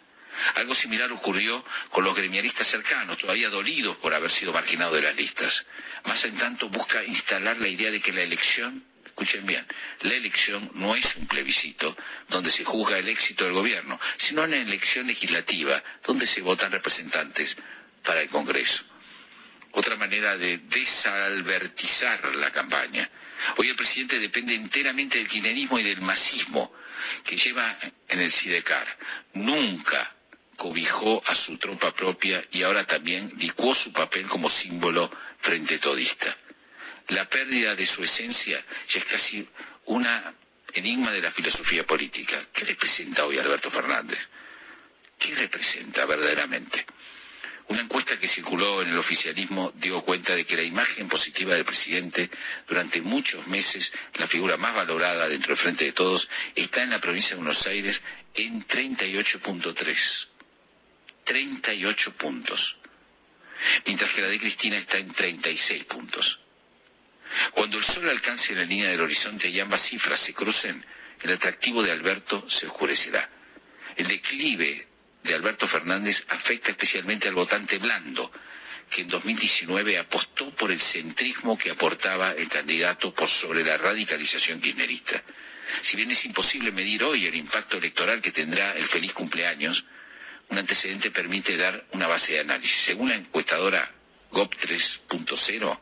Algo 0.54 0.74
similar 0.74 1.10
ocurrió 1.12 1.64
con 1.90 2.04
los 2.04 2.14
gremialistas 2.14 2.66
cercanos, 2.66 3.18
todavía 3.18 3.50
dolidos 3.50 3.96
por 3.96 4.14
haber 4.14 4.30
sido 4.30 4.52
marginados 4.52 4.94
de 4.94 5.02
las 5.02 5.16
listas. 5.16 5.66
Más 6.04 6.24
en 6.24 6.36
tanto 6.36 6.68
busca 6.68 7.04
instalar 7.04 7.58
la 7.58 7.68
idea 7.68 7.90
de 7.90 8.00
que 8.00 8.12
la 8.12 8.22
elección, 8.22 8.84
escuchen 9.04 9.46
bien, 9.46 9.66
la 10.02 10.14
elección 10.14 10.70
no 10.74 10.94
es 10.94 11.16
un 11.16 11.26
plebiscito 11.26 11.96
donde 12.28 12.50
se 12.50 12.64
juzga 12.64 12.98
el 12.98 13.08
éxito 13.08 13.44
del 13.44 13.54
gobierno, 13.54 13.98
sino 14.16 14.42
una 14.42 14.56
elección 14.56 15.06
legislativa 15.06 15.82
donde 16.04 16.26
se 16.26 16.42
votan 16.42 16.72
representantes 16.72 17.56
para 18.02 18.20
el 18.20 18.28
Congreso. 18.28 18.84
Otra 19.72 19.96
manera 19.96 20.36
de 20.38 20.58
desalbertizar 20.58 22.34
la 22.36 22.50
campaña. 22.50 23.10
Hoy 23.58 23.68
el 23.68 23.76
presidente 23.76 24.18
depende 24.18 24.54
enteramente 24.54 25.18
del 25.18 25.28
kirchnerismo 25.28 25.78
y 25.78 25.82
del 25.82 26.00
masismo 26.00 26.72
que 27.24 27.36
lleva 27.36 27.76
en 28.08 28.20
el 28.20 28.32
SIDECAR. 28.32 28.96
Nunca 29.34 30.15
cobijó 30.56 31.22
a 31.26 31.34
su 31.34 31.58
tropa 31.58 31.94
propia 31.94 32.44
y 32.50 32.62
ahora 32.62 32.86
también 32.86 33.32
licuó 33.38 33.74
su 33.74 33.92
papel 33.92 34.26
como 34.26 34.48
símbolo 34.48 35.10
frente 35.38 35.78
todista. 35.78 36.36
La 37.08 37.28
pérdida 37.28 37.76
de 37.76 37.86
su 37.86 38.02
esencia 38.02 38.64
ya 38.88 38.98
es 38.98 39.04
casi 39.04 39.46
una 39.84 40.34
enigma 40.72 41.12
de 41.12 41.22
la 41.22 41.30
filosofía 41.30 41.86
política. 41.86 42.42
¿Qué 42.52 42.64
representa 42.64 43.24
hoy 43.24 43.38
Alberto 43.38 43.70
Fernández? 43.70 44.28
¿Qué 45.18 45.34
representa 45.34 46.04
verdaderamente? 46.04 46.84
Una 47.68 47.80
encuesta 47.80 48.18
que 48.18 48.28
circuló 48.28 48.82
en 48.82 48.90
el 48.90 48.98
oficialismo 48.98 49.72
dio 49.74 50.00
cuenta 50.02 50.36
de 50.36 50.44
que 50.44 50.56
la 50.56 50.62
imagen 50.62 51.08
positiva 51.08 51.54
del 51.54 51.64
presidente 51.64 52.30
durante 52.68 53.00
muchos 53.00 53.46
meses, 53.48 53.92
la 54.14 54.26
figura 54.26 54.56
más 54.56 54.74
valorada 54.74 55.28
dentro 55.28 55.48
del 55.48 55.56
Frente 55.56 55.84
de 55.84 55.92
Todos, 55.92 56.28
está 56.54 56.82
en 56.82 56.90
la 56.90 57.00
provincia 57.00 57.30
de 57.30 57.42
Buenos 57.42 57.66
Aires 57.66 58.02
en 58.34 58.64
38.3. 58.64 60.28
38 61.26 62.12
puntos, 62.12 62.76
mientras 63.84 64.12
que 64.12 64.22
la 64.22 64.28
de 64.28 64.38
Cristina 64.38 64.78
está 64.78 64.96
en 64.96 65.12
36 65.12 65.84
puntos. 65.84 66.40
Cuando 67.50 67.78
el 67.78 67.84
sol 67.84 68.08
alcance 68.08 68.54
la 68.54 68.64
línea 68.64 68.88
del 68.88 69.00
horizonte 69.00 69.48
y 69.48 69.58
ambas 69.58 69.82
cifras 69.82 70.20
se 70.20 70.32
crucen, 70.32 70.86
el 71.20 71.32
atractivo 71.32 71.82
de 71.82 71.90
Alberto 71.90 72.48
se 72.48 72.66
oscurecerá. 72.66 73.28
El 73.96 74.06
declive 74.06 74.86
de 75.24 75.34
Alberto 75.34 75.66
Fernández 75.66 76.24
afecta 76.28 76.70
especialmente 76.70 77.26
al 77.26 77.34
votante 77.34 77.78
blando, 77.78 78.30
que 78.88 79.02
en 79.02 79.08
2019 79.08 79.98
apostó 79.98 80.50
por 80.50 80.70
el 80.70 80.78
centrismo 80.78 81.58
que 81.58 81.72
aportaba 81.72 82.34
el 82.34 82.48
candidato 82.48 83.12
por 83.12 83.26
sobre 83.26 83.64
la 83.64 83.76
radicalización 83.76 84.60
kirchnerista. 84.60 85.20
Si 85.82 85.96
bien 85.96 86.12
es 86.12 86.24
imposible 86.24 86.70
medir 86.70 87.02
hoy 87.02 87.26
el 87.26 87.34
impacto 87.34 87.78
electoral 87.78 88.22
que 88.22 88.30
tendrá 88.30 88.76
el 88.76 88.84
feliz 88.84 89.12
cumpleaños, 89.12 89.84
un 90.48 90.58
antecedente 90.58 91.10
permite 91.10 91.56
dar 91.56 91.84
una 91.92 92.06
base 92.06 92.34
de 92.34 92.40
análisis. 92.40 92.82
Según 92.82 93.08
la 93.08 93.16
encuestadora 93.16 93.90
GOP 94.30 94.54
3.0, 94.54 95.80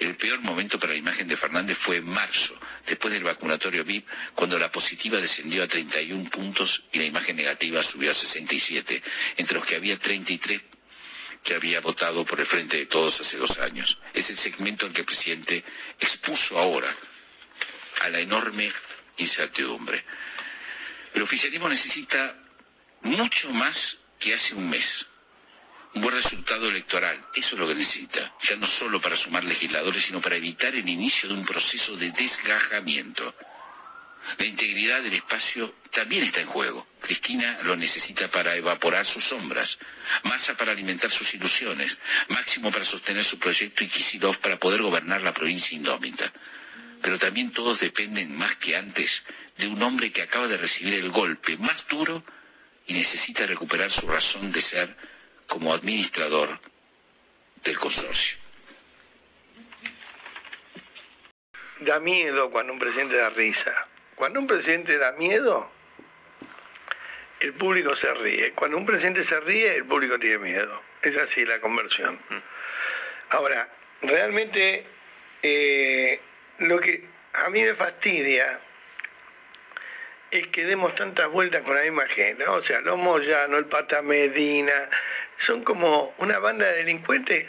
el 0.00 0.16
peor 0.16 0.40
momento 0.40 0.78
para 0.78 0.92
la 0.92 0.98
imagen 0.98 1.28
de 1.28 1.36
Fernández 1.36 1.78
fue 1.78 1.98
en 1.98 2.06
marzo, 2.06 2.58
después 2.86 3.14
del 3.14 3.22
vacunatorio 3.22 3.84
VIP, 3.84 4.06
cuando 4.34 4.58
la 4.58 4.70
positiva 4.70 5.20
descendió 5.20 5.62
a 5.62 5.68
31 5.68 6.28
puntos 6.30 6.84
y 6.92 6.98
la 6.98 7.04
imagen 7.04 7.36
negativa 7.36 7.82
subió 7.82 8.10
a 8.10 8.14
67, 8.14 9.02
entre 9.36 9.56
los 9.56 9.66
que 9.66 9.76
había 9.76 9.98
33 9.98 10.60
que 11.44 11.54
había 11.54 11.80
votado 11.80 12.24
por 12.24 12.40
el 12.40 12.46
Frente 12.46 12.78
de 12.78 12.86
Todos 12.86 13.20
hace 13.20 13.36
dos 13.36 13.58
años. 13.58 13.98
Es 14.14 14.30
el 14.30 14.38
segmento 14.38 14.86
en 14.86 14.94
que 14.94 15.02
el 15.02 15.06
presidente 15.06 15.62
expuso 16.00 16.58
ahora 16.58 16.88
a 18.00 18.08
la 18.08 18.18
enorme 18.18 18.72
incertidumbre. 19.18 20.02
El 21.12 21.20
oficialismo 21.22 21.68
necesita 21.68 22.34
mucho 23.04 23.50
más 23.52 23.98
que 24.18 24.34
hace 24.34 24.54
un 24.54 24.68
mes. 24.68 25.06
Un 25.94 26.02
buen 26.02 26.14
resultado 26.16 26.68
electoral, 26.68 27.24
eso 27.36 27.54
es 27.54 27.60
lo 27.60 27.68
que 27.68 27.74
necesita, 27.76 28.34
ya 28.42 28.56
no 28.56 28.66
solo 28.66 29.00
para 29.00 29.14
sumar 29.14 29.44
legisladores, 29.44 30.06
sino 30.06 30.20
para 30.20 30.34
evitar 30.34 30.74
el 30.74 30.88
inicio 30.88 31.28
de 31.28 31.36
un 31.36 31.44
proceso 31.44 31.96
de 31.96 32.10
desgajamiento. 32.10 33.32
La 34.38 34.46
integridad 34.46 35.02
del 35.02 35.14
espacio 35.14 35.74
también 35.92 36.24
está 36.24 36.40
en 36.40 36.48
juego. 36.48 36.86
Cristina 37.00 37.60
lo 37.62 37.76
necesita 37.76 38.28
para 38.28 38.56
evaporar 38.56 39.06
sus 39.06 39.22
sombras, 39.22 39.78
Massa 40.24 40.56
para 40.56 40.72
alimentar 40.72 41.10
sus 41.10 41.32
ilusiones, 41.34 42.00
Máximo 42.28 42.72
para 42.72 42.84
sostener 42.84 43.22
su 43.22 43.38
proyecto 43.38 43.84
y 43.84 43.88
Kisilov 43.88 44.38
para 44.38 44.58
poder 44.58 44.82
gobernar 44.82 45.22
la 45.22 45.34
provincia 45.34 45.76
indómita. 45.76 46.32
Pero 47.02 47.18
también 47.18 47.52
todos 47.52 47.80
dependen 47.80 48.36
más 48.36 48.56
que 48.56 48.76
antes 48.76 49.22
de 49.58 49.68
un 49.68 49.80
hombre 49.82 50.10
que 50.10 50.22
acaba 50.22 50.48
de 50.48 50.56
recibir 50.56 50.94
el 50.94 51.10
golpe 51.10 51.56
más 51.58 51.86
duro 51.86 52.24
y 52.86 52.94
necesita 52.94 53.46
recuperar 53.46 53.90
su 53.90 54.06
razón 54.06 54.52
de 54.52 54.60
ser 54.60 54.96
como 55.46 55.72
administrador 55.72 56.60
del 57.62 57.78
consorcio. 57.78 58.38
Da 61.80 62.00
miedo 62.00 62.50
cuando 62.50 62.72
un 62.72 62.78
presidente 62.78 63.16
da 63.16 63.30
risa. 63.30 63.88
Cuando 64.14 64.40
un 64.40 64.46
presidente 64.46 64.96
da 64.96 65.12
miedo, 65.12 65.70
el 67.40 67.52
público 67.54 67.94
se 67.94 68.12
ríe. 68.14 68.52
Cuando 68.52 68.76
un 68.76 68.86
presidente 68.86 69.24
se 69.24 69.40
ríe, 69.40 69.74
el 69.74 69.84
público 69.84 70.18
tiene 70.18 70.38
miedo. 70.38 70.82
Es 71.02 71.16
así 71.16 71.44
la 71.44 71.60
conversión. 71.60 72.18
Ahora, 73.30 73.68
realmente 74.02 74.86
eh, 75.42 76.20
lo 76.58 76.78
que 76.80 77.06
a 77.34 77.50
mí 77.50 77.62
me 77.62 77.74
fastidia 77.74 78.60
es 80.38 80.48
que 80.48 80.64
demos 80.64 80.94
tantas 80.94 81.28
vueltas 81.28 81.62
con 81.62 81.74
la 81.76 81.82
misma 81.82 82.06
gente. 82.06 82.46
O 82.46 82.60
sea, 82.60 82.80
los 82.80 82.98
Moyano, 82.98 83.56
el 83.56 83.66
Pata 83.66 84.02
Medina, 84.02 84.72
son 85.36 85.62
como 85.62 86.14
una 86.18 86.38
banda 86.38 86.66
de 86.66 86.78
delincuentes 86.78 87.46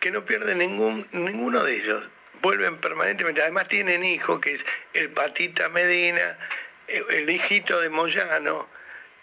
que 0.00 0.10
no 0.10 0.24
pierden 0.24 0.58
ningún, 0.58 1.06
ninguno 1.12 1.62
de 1.62 1.76
ellos 1.76 2.04
vuelven 2.42 2.78
permanentemente. 2.78 3.40
Además 3.40 3.68
tienen 3.68 4.04
hijo, 4.04 4.40
que 4.40 4.52
es 4.52 4.66
el 4.92 5.10
Patita 5.10 5.68
Medina, 5.68 6.38
el 6.88 7.30
hijito 7.30 7.80
de 7.80 7.88
Moyano. 7.88 8.68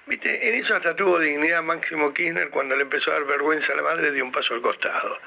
¿Viste? 0.05 0.49
En 0.49 0.55
eso 0.55 0.75
hasta 0.75 0.95
tuvo 0.95 1.19
dignidad 1.19 1.61
Máximo 1.61 2.13
Kirchner 2.13 2.49
cuando 2.49 2.75
le 2.75 2.81
empezó 2.81 3.11
a 3.11 3.15
dar 3.15 3.25
vergüenza 3.25 3.73
a 3.73 3.75
la 3.75 3.83
madre 3.83 4.11
de 4.11 4.23
un 4.23 4.31
paso 4.31 4.55
al 4.55 4.61
costado. 4.61 5.19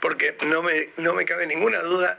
Porque 0.00 0.36
no 0.46 0.62
me, 0.62 0.88
no 0.96 1.14
me 1.14 1.24
cabe 1.24 1.46
ninguna 1.46 1.78
duda 1.80 2.18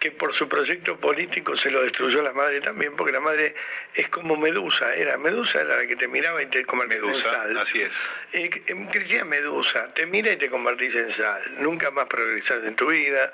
que 0.00 0.10
por 0.10 0.32
su 0.32 0.48
proyecto 0.48 0.98
político 0.98 1.54
se 1.58 1.70
lo 1.70 1.82
destruyó 1.82 2.22
la 2.22 2.32
madre 2.32 2.62
también, 2.62 2.96
porque 2.96 3.12
la 3.12 3.20
madre 3.20 3.54
es 3.94 4.08
como 4.08 4.34
Medusa, 4.38 4.94
era 4.94 5.18
Medusa 5.18 5.60
era 5.60 5.76
la 5.76 5.86
que 5.86 5.94
te 5.94 6.08
miraba 6.08 6.42
y 6.42 6.46
te 6.46 6.64
convertís 6.64 7.02
en 7.02 7.14
sal. 7.14 7.58
Así 7.58 7.82
es. 7.82 8.00
Eh, 8.32 8.48
Crecía 8.90 9.26
Medusa, 9.26 9.92
te 9.92 10.06
mira 10.06 10.32
y 10.32 10.36
te 10.36 10.48
convertís 10.48 10.94
en 10.94 11.12
sal, 11.12 11.42
nunca 11.58 11.90
más 11.90 12.06
progresás 12.06 12.64
en 12.64 12.76
tu 12.76 12.86
vida, 12.86 13.30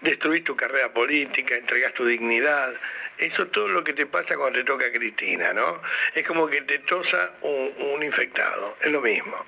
destruís 0.00 0.42
tu 0.44 0.56
carrera 0.56 0.94
política, 0.94 1.54
entregás 1.56 1.92
tu 1.92 2.06
dignidad. 2.06 2.74
Eso 3.18 3.42
es 3.42 3.52
todo 3.52 3.68
lo 3.68 3.84
que 3.84 3.92
te 3.92 4.06
pasa 4.06 4.36
cuando 4.36 4.60
te 4.60 4.64
toca 4.64 4.90
Cristina, 4.90 5.52
¿no? 5.52 5.82
Es 6.14 6.26
como 6.26 6.48
que 6.48 6.62
te 6.62 6.78
tosa 6.78 7.34
un, 7.42 7.74
un 7.80 8.02
infectado, 8.02 8.78
es 8.80 8.90
lo 8.90 9.02
mismo 9.02 9.44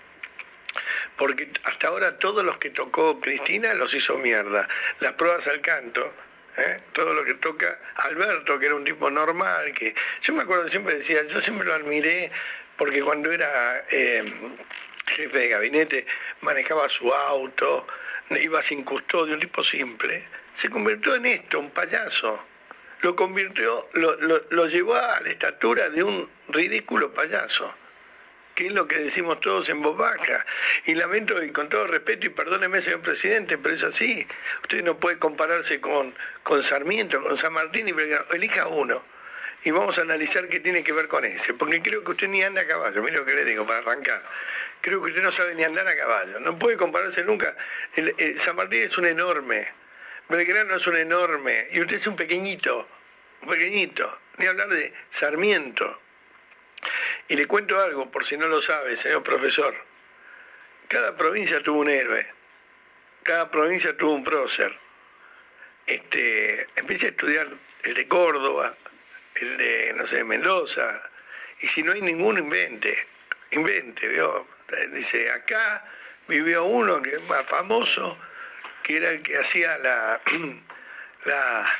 porque 1.16 1.50
hasta 1.64 1.88
ahora 1.88 2.18
todos 2.18 2.42
los 2.42 2.56
que 2.56 2.70
tocó 2.70 3.20
Cristina 3.20 3.74
los 3.74 3.92
hizo 3.92 4.16
mierda. 4.16 4.66
Las 5.00 5.12
pruebas 5.12 5.46
al 5.48 5.60
canto, 5.60 6.14
¿eh? 6.56 6.80
todo 6.92 7.14
lo 7.14 7.24
que 7.24 7.34
toca 7.34 7.78
Alberto, 7.96 8.58
que 8.58 8.66
era 8.66 8.74
un 8.74 8.84
tipo 8.84 9.10
normal, 9.10 9.72
que 9.72 9.94
yo 10.22 10.34
me 10.34 10.42
acuerdo 10.42 10.68
siempre 10.68 10.96
decía, 10.96 11.26
yo 11.26 11.40
siempre 11.40 11.66
lo 11.66 11.74
admiré 11.74 12.30
porque 12.76 13.02
cuando 13.02 13.30
era 13.30 13.84
eh, 13.90 14.24
jefe 15.06 15.38
de 15.38 15.48
gabinete 15.48 16.06
manejaba 16.40 16.88
su 16.88 17.12
auto, 17.12 17.86
iba 18.30 18.62
sin 18.62 18.84
custodio, 18.84 19.34
un 19.34 19.40
tipo 19.40 19.62
simple, 19.62 20.28
se 20.54 20.70
convirtió 20.70 21.14
en 21.14 21.26
esto, 21.26 21.58
un 21.58 21.70
payaso. 21.70 22.46
Lo 23.02 23.16
convirtió, 23.16 23.88
lo, 23.94 24.14
lo 24.16 24.66
llevó 24.66 24.94
a 24.94 25.20
la 25.22 25.30
estatura 25.30 25.88
de 25.88 26.02
un 26.02 26.28
ridículo 26.48 27.14
payaso 27.14 27.74
que 28.60 28.66
es 28.66 28.74
lo 28.74 28.86
que 28.86 28.98
decimos 28.98 29.40
todos 29.40 29.70
en 29.70 29.80
voz 29.80 29.96
baja. 29.96 30.44
Y 30.84 30.94
lamento, 30.94 31.42
y 31.42 31.50
con 31.50 31.70
todo 31.70 31.86
respeto, 31.86 32.26
y 32.26 32.28
perdóneme, 32.28 32.82
señor 32.82 33.00
presidente, 33.00 33.56
pero 33.56 33.74
es 33.74 33.82
así. 33.82 34.28
Usted 34.60 34.84
no 34.84 34.98
puede 34.98 35.18
compararse 35.18 35.80
con, 35.80 36.14
con 36.42 36.62
Sarmiento, 36.62 37.22
con 37.22 37.38
San 37.38 37.54
Martín 37.54 37.88
y 37.88 37.92
Belgrano. 37.92 38.26
Elija 38.32 38.66
uno. 38.66 39.02
Y 39.64 39.70
vamos 39.70 39.98
a 39.98 40.02
analizar 40.02 40.46
qué 40.50 40.60
tiene 40.60 40.84
que 40.84 40.92
ver 40.92 41.08
con 41.08 41.24
ese. 41.24 41.54
Porque 41.54 41.80
creo 41.80 42.04
que 42.04 42.10
usted 42.10 42.28
ni 42.28 42.42
anda 42.42 42.60
a 42.60 42.66
caballo. 42.66 43.02
Mire 43.02 43.16
lo 43.16 43.24
que 43.24 43.32
le 43.32 43.46
digo 43.46 43.66
para 43.66 43.78
arrancar. 43.78 44.22
Creo 44.82 45.00
que 45.00 45.08
usted 45.08 45.22
no 45.22 45.32
sabe 45.32 45.54
ni 45.54 45.64
andar 45.64 45.88
a 45.88 45.96
caballo. 45.96 46.38
No 46.40 46.58
puede 46.58 46.76
compararse 46.76 47.24
nunca. 47.24 47.56
San 48.36 48.56
Martín 48.56 48.82
es 48.82 48.98
un 48.98 49.06
enorme. 49.06 49.68
Belgrano 50.28 50.74
es 50.74 50.86
un 50.86 50.98
enorme. 50.98 51.68
Y 51.70 51.80
usted 51.80 51.96
es 51.96 52.06
un 52.06 52.14
pequeñito. 52.14 52.86
Un 53.40 53.48
pequeñito. 53.48 54.20
Ni 54.36 54.44
hablar 54.44 54.68
de 54.68 54.92
Sarmiento. 55.08 55.98
Y 57.30 57.36
le 57.36 57.46
cuento 57.46 57.78
algo, 57.80 58.10
por 58.10 58.26
si 58.26 58.36
no 58.36 58.48
lo 58.48 58.60
sabe, 58.60 58.96
señor 58.96 59.22
profesor. 59.22 59.72
Cada 60.88 61.14
provincia 61.14 61.62
tuvo 61.62 61.78
un 61.78 61.88
héroe, 61.88 62.26
cada 63.22 63.48
provincia 63.52 63.96
tuvo 63.96 64.14
un 64.14 64.24
prócer. 64.24 64.76
Este, 65.86 66.66
empecé 66.74 67.06
a 67.06 67.08
estudiar 67.10 67.46
el 67.84 67.94
de 67.94 68.08
Córdoba, 68.08 68.74
el 69.36 69.56
de, 69.58 69.92
no 69.96 70.08
sé, 70.08 70.24
Mendoza, 70.24 71.08
y 71.60 71.68
si 71.68 71.84
no 71.84 71.92
hay 71.92 72.02
ninguno, 72.02 72.40
invente, 72.40 73.06
invente, 73.52 74.08
¿vio? 74.08 74.48
Dice, 74.90 75.30
acá 75.30 75.84
vivió 76.26 76.64
uno 76.64 77.00
que 77.00 77.10
es 77.10 77.22
más 77.28 77.46
famoso, 77.46 78.18
que 78.82 78.96
era 78.96 79.10
el 79.10 79.22
que 79.22 79.38
hacía 79.38 79.78
la, 79.78 80.20
la 81.26 81.78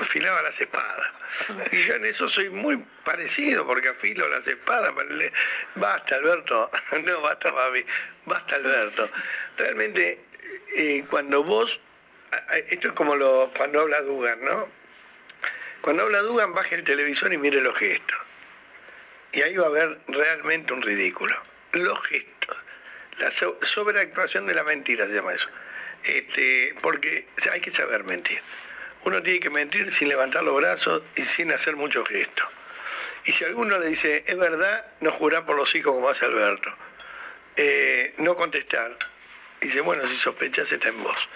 afilaba 0.00 0.42
las 0.42 0.60
espadas. 0.60 1.06
Y 1.72 1.82
yo 1.84 1.94
en 1.94 2.06
eso 2.06 2.28
soy 2.28 2.50
muy 2.50 2.76
parecido, 3.04 3.66
porque 3.66 3.88
afilo 3.88 4.28
las 4.28 4.46
espadas. 4.46 4.92
Basta, 5.74 6.16
Alberto. 6.16 6.70
No, 7.04 7.20
basta, 7.20 7.50
Babi. 7.50 7.84
Basta, 8.26 8.56
Alberto. 8.56 9.10
Realmente, 9.56 10.24
eh, 10.76 11.04
cuando 11.08 11.44
vos. 11.44 11.80
Esto 12.68 12.88
es 12.88 12.94
como 12.94 13.16
lo, 13.16 13.52
cuando 13.56 13.80
habla 13.80 14.02
Dugan, 14.02 14.44
¿no? 14.44 14.68
Cuando 15.80 16.04
habla 16.04 16.20
Dugan, 16.20 16.54
baje 16.54 16.76
el 16.76 16.84
televisor 16.84 17.32
y 17.32 17.38
mire 17.38 17.60
los 17.60 17.76
gestos. 17.76 18.18
Y 19.32 19.42
ahí 19.42 19.56
va 19.56 19.64
a 19.64 19.68
haber 19.68 19.98
realmente 20.08 20.72
un 20.72 20.82
ridículo. 20.82 21.36
Los 21.72 22.00
gestos. 22.06 22.56
La 23.18 23.30
sobreactuación 23.30 24.46
de 24.46 24.54
la 24.54 24.62
mentira 24.62 25.06
se 25.06 25.12
llama 25.12 25.34
eso. 25.34 25.48
Este, 26.04 26.74
porque 26.80 27.28
hay 27.52 27.60
que 27.60 27.70
saber 27.70 28.04
mentir. 28.04 28.40
Uno 29.04 29.22
tiene 29.22 29.40
que 29.40 29.50
mentir 29.50 29.90
sin 29.90 30.08
levantar 30.08 30.42
los 30.44 30.56
brazos 30.56 31.02
y 31.16 31.22
sin 31.22 31.52
hacer 31.52 31.76
muchos 31.76 32.08
gestos. 32.08 32.46
Y 33.24 33.32
si 33.32 33.44
alguno 33.44 33.78
le 33.78 33.88
dice, 33.88 34.24
es 34.26 34.36
verdad, 34.36 34.86
no 35.00 35.10
jurar 35.12 35.44
por 35.44 35.56
los 35.56 35.74
hijos 35.74 35.92
como 35.92 36.08
hace 36.08 36.24
Alberto. 36.24 36.74
Eh, 37.56 38.14
no 38.18 38.36
contestar. 38.36 38.96
Dice, 39.60 39.80
bueno, 39.80 40.06
si 40.06 40.14
sospechas 40.14 40.70
está 40.72 40.88
en 40.88 41.02
vos. 41.02 41.28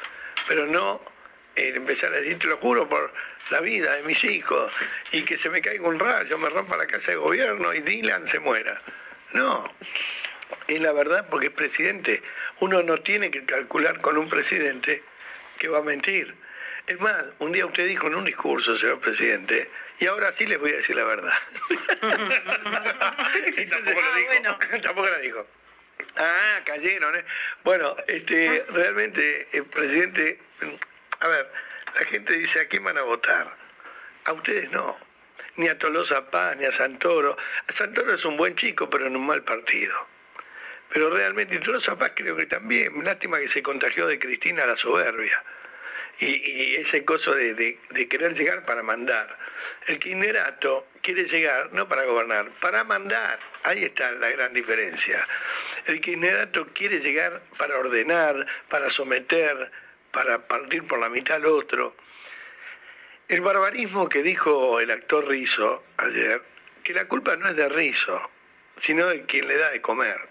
Pero 0.49 0.67
no 0.67 1.03
eh, 1.57 1.73
empezar 1.75 2.13
a 2.13 2.17
decir, 2.17 2.39
te 2.39 2.47
lo 2.47 2.57
juro 2.59 2.89
por 2.89 3.13
la 3.51 3.61
vida 3.61 3.95
de 3.95 4.03
mis 4.03 4.25
hijos, 4.25 4.73
y 5.13 5.23
que 5.23 5.37
se 5.37 5.51
me 5.51 5.61
caiga 5.61 5.87
un 5.87 5.99
rayo, 5.99 6.39
me 6.39 6.49
rompa 6.49 6.77
la 6.77 6.87
casa 6.87 7.11
de 7.11 7.17
gobierno 7.17 7.75
y 7.75 7.81
Dylan 7.81 8.27
se 8.27 8.41
muera. 8.41 8.81
No, 9.33 9.71
es 10.67 10.81
la 10.81 10.93
verdad 10.93 11.27
porque 11.29 11.47
es 11.47 11.53
presidente. 11.53 12.23
Uno 12.61 12.83
no 12.83 13.01
tiene 13.01 13.31
que 13.31 13.45
calcular 13.45 14.01
con 14.01 14.17
un 14.17 14.29
presidente 14.29 15.03
que 15.59 15.69
va 15.69 15.79
a 15.79 15.83
mentir. 15.83 16.35
Es 16.87 17.01
más, 17.01 17.25
un 17.39 17.53
día 17.53 17.65
usted 17.65 17.87
dijo 17.87 18.09
en 18.09 18.15
un 18.15 18.25
discurso, 18.25 18.77
señor 18.77 19.01
presidente, 19.01 19.71
y 20.01 20.07
ahora 20.07 20.31
sí 20.33 20.45
les 20.45 20.59
voy 20.61 20.71
a 20.73 20.77
decir 20.77 20.95
la 20.95 21.05
verdad. 21.05 21.33
y 23.57 23.67
tampoco, 23.67 24.01
ah, 24.03 24.17
dijo, 24.17 24.59
tampoco 24.83 25.09
la 25.09 25.19
dijo. 25.19 25.47
Ah, 26.17 26.61
cayeron. 26.65 27.17
¿eh? 27.17 27.25
Bueno, 27.63 27.97
este, 28.07 28.67
realmente, 28.69 29.49
el 29.53 29.65
presidente, 29.65 30.39
a 31.21 31.29
ver, 31.29 31.51
la 31.95 32.05
gente 32.05 32.35
dice, 32.35 32.61
¿a 32.61 32.69
quién 32.69 32.85
van 32.85 32.99
a 32.99 33.03
votar? 33.03 33.57
A 34.27 34.33
ustedes 34.33 34.71
no. 34.71 34.99
Ni 35.57 35.69
a 35.69 35.79
Tolosa 35.79 36.31
Paz, 36.31 36.57
ni 36.59 36.67
a 36.67 36.73
Santoro. 36.73 37.39
Santoro 37.69 38.13
es 38.13 38.25
un 38.27 38.37
buen 38.37 38.57
chico, 38.57 38.91
pero 38.91 39.07
en 39.07 39.17
un 39.17 39.27
mal 39.27 39.43
partido. 39.43 40.07
Pero 40.91 41.09
realmente, 41.09 41.55
y 41.55 41.59
Tolosa 41.61 41.97
Paz 41.97 42.13
creo 42.15 42.37
que 42.37 42.45
también, 42.45 42.93
lástima 43.03 43.39
que 43.39 43.49
se 43.49 43.63
contagió 43.63 44.07
de 44.07 44.19
Cristina 44.19 44.67
la 44.67 44.77
soberbia. 44.77 45.43
Y, 46.21 46.77
ese 46.77 47.05
coso 47.05 47.35
de, 47.35 47.55
de, 47.55 48.09
querer 48.09 48.35
llegar 48.35 48.65
para 48.65 48.83
mandar. 48.83 49.39
El 49.87 49.99
kirchnerato 49.99 50.87
quiere 51.03 51.25
llegar 51.25 51.73
no 51.73 51.89
para 51.89 52.05
gobernar, 52.05 52.51
para 52.61 52.85
mandar. 52.85 53.39
Ahí 53.65 53.85
está 53.85 54.13
la 54.13 54.31
gran 54.31 54.53
diferencia. 54.53 55.27
El 55.87 56.01
kirchnerato 56.01 56.69
quiere 56.73 57.01
llegar 57.01 57.43
para 57.59 57.79
ordenar, 57.79 58.47
para 58.69 58.91
someter, 58.91 59.71
para 60.13 60.47
partir 60.47 60.87
por 60.87 60.99
la 60.99 61.09
mitad 61.09 61.37
al 61.37 61.47
otro. 61.47 61.97
El 63.27 63.41
barbarismo 63.41 64.09
que 64.09 64.23
dijo 64.23 64.81
el 64.81 64.91
actor 64.91 65.27
Rizo 65.27 65.83
ayer, 65.97 66.43
que 66.83 66.95
la 66.95 67.09
culpa 67.09 67.37
no 67.37 67.49
es 67.49 67.57
de 67.57 67.69
Rizo, 67.69 68.31
sino 68.77 69.07
de 69.07 69.25
quien 69.25 69.49
le 69.49 69.57
da 69.57 69.71
de 69.71 69.81
comer. 69.81 70.29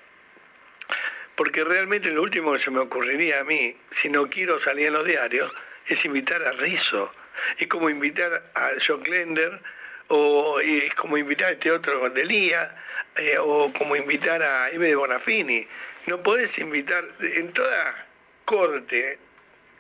Porque 1.36 1.64
realmente 1.64 2.12
lo 2.12 2.22
último 2.22 2.54
que 2.54 2.60
se 2.60 2.70
me 2.70 2.80
ocurriría 2.80 3.40
a 3.40 3.44
mí, 3.44 3.76
si 3.90 4.10
no 4.10 4.30
quiero 4.30 4.60
salir 4.60 4.88
en 4.88 4.94
los 4.94 5.06
diarios, 5.06 5.52
es 5.88 6.06
invitar 6.06 6.42
a 6.44 6.54
Rizo. 6.54 7.14
Es 7.58 7.68
como 7.68 7.90
invitar 7.90 8.52
a 8.56 8.70
John 8.86 9.04
Glender, 9.04 9.62
o 10.08 10.60
es 10.60 10.94
como 10.96 11.18
invitar 11.18 11.50
a 11.50 11.52
este 11.52 11.72
otro 11.72 12.10
de 12.10 12.26
Lía, 12.26 12.76
eh, 13.18 13.38
o 13.40 13.72
como 13.74 13.96
invitar 13.96 14.42
a 14.42 14.70
Eve 14.70 14.88
de 14.88 14.96
Bonafini. 14.96 15.68
No 16.08 16.22
podés 16.22 16.58
invitar 16.60 17.04
en 17.20 17.54
toda 17.54 18.08
corte 18.46 19.20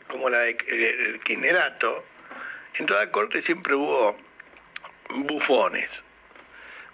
como 0.07 0.29
la 0.29 0.39
del 0.39 0.57
de, 0.57 1.19
Quinerato, 1.23 2.05
en 2.75 2.85
toda 2.85 3.11
corte 3.11 3.41
siempre 3.41 3.75
hubo 3.75 4.17
bufones. 5.09 6.03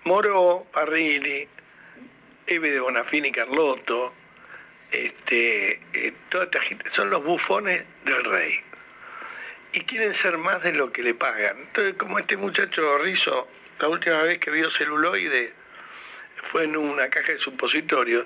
Moro, 0.06 0.68
Parrilli, 0.72 1.48
Eve 2.48 2.72
de 2.72 2.80
Bonafini, 2.80 3.32
Carlotto, 3.32 4.14
este, 4.92 5.82
eh, 5.94 6.14
toda 6.30 6.48
gente, 6.62 6.90
son 6.90 7.10
los 7.10 7.24
bufones 7.24 7.86
del 8.06 8.24
rey. 8.24 8.64
Y 9.74 9.82
quieren 9.82 10.14
ser 10.14 10.38
más 10.38 10.64
de 10.64 10.74
lo 10.74 10.92
que 10.92 11.04
le 11.04 11.14
pagan. 11.14 11.58
Entonces, 11.60 11.94
como 11.96 12.18
este 12.18 12.38
muchacho 12.38 12.98
Rizo, 13.00 13.48
la 13.80 13.88
última 13.88 14.22
vez 14.24 14.40
que 14.40 14.52
vio 14.52 14.70
celuloide 14.70 15.54
fue 16.42 16.64
en 16.64 16.76
una 16.76 17.10
caja 17.10 17.34
de 17.34 17.38
supositorios, 17.38 18.26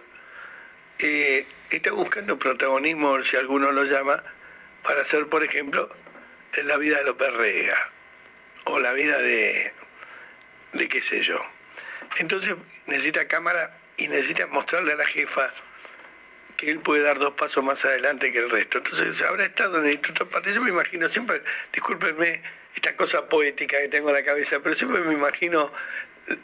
eh, 0.99 1.45
está 1.69 1.91
buscando 1.91 2.39
protagonismo, 2.39 3.21
si 3.23 3.35
alguno 3.35 3.71
lo 3.71 3.83
llama, 3.83 4.23
para 4.83 5.01
hacer, 5.01 5.27
por 5.27 5.43
ejemplo, 5.43 5.89
la 6.63 6.77
vida 6.77 6.99
de 6.99 7.05
López 7.05 7.33
Rega 7.33 7.91
o 8.65 8.79
la 8.79 8.93
vida 8.93 9.17
de, 9.19 9.73
de 10.73 10.87
qué 10.87 11.01
sé 11.01 11.23
yo. 11.23 11.43
Entonces 12.17 12.55
necesita 12.85 13.27
cámara 13.27 13.77
y 13.97 14.07
necesita 14.07 14.47
mostrarle 14.47 14.93
a 14.93 14.97
la 14.97 15.05
jefa 15.05 15.51
que 16.63 16.71
él 16.71 16.79
puede 16.79 17.01
dar 17.01 17.19
dos 17.19 17.33
pasos 17.33 17.63
más 17.63 17.83
adelante 17.85 18.31
que 18.31 18.39
el 18.39 18.49
resto. 18.49 18.79
Entonces 18.79 19.21
habrá 19.21 19.45
estado 19.45 19.79
en 19.79 19.85
el 19.85 19.91
Instituto 19.91 20.29
Patria. 20.29 20.55
Yo 20.55 20.61
me 20.61 20.69
imagino 20.69 21.07
siempre, 21.09 21.41
discúlpenme 21.71 22.41
esta 22.75 22.95
cosa 22.95 23.27
poética 23.27 23.79
que 23.79 23.87
tengo 23.87 24.09
en 24.09 24.15
la 24.15 24.23
cabeza, 24.23 24.59
pero 24.61 24.75
siempre 24.75 25.01
me 25.01 25.13
imagino 25.13 25.71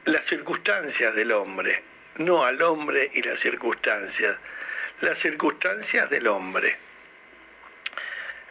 las 0.05 0.25
circunstancias 0.25 1.15
del 1.15 1.31
hombre, 1.31 1.83
no 2.17 2.43
al 2.43 2.61
hombre 2.61 3.09
y 3.13 3.21
las 3.21 3.39
circunstancias, 3.39 4.39
las 5.01 5.17
circunstancias 5.17 6.09
del 6.09 6.27
hombre. 6.27 6.77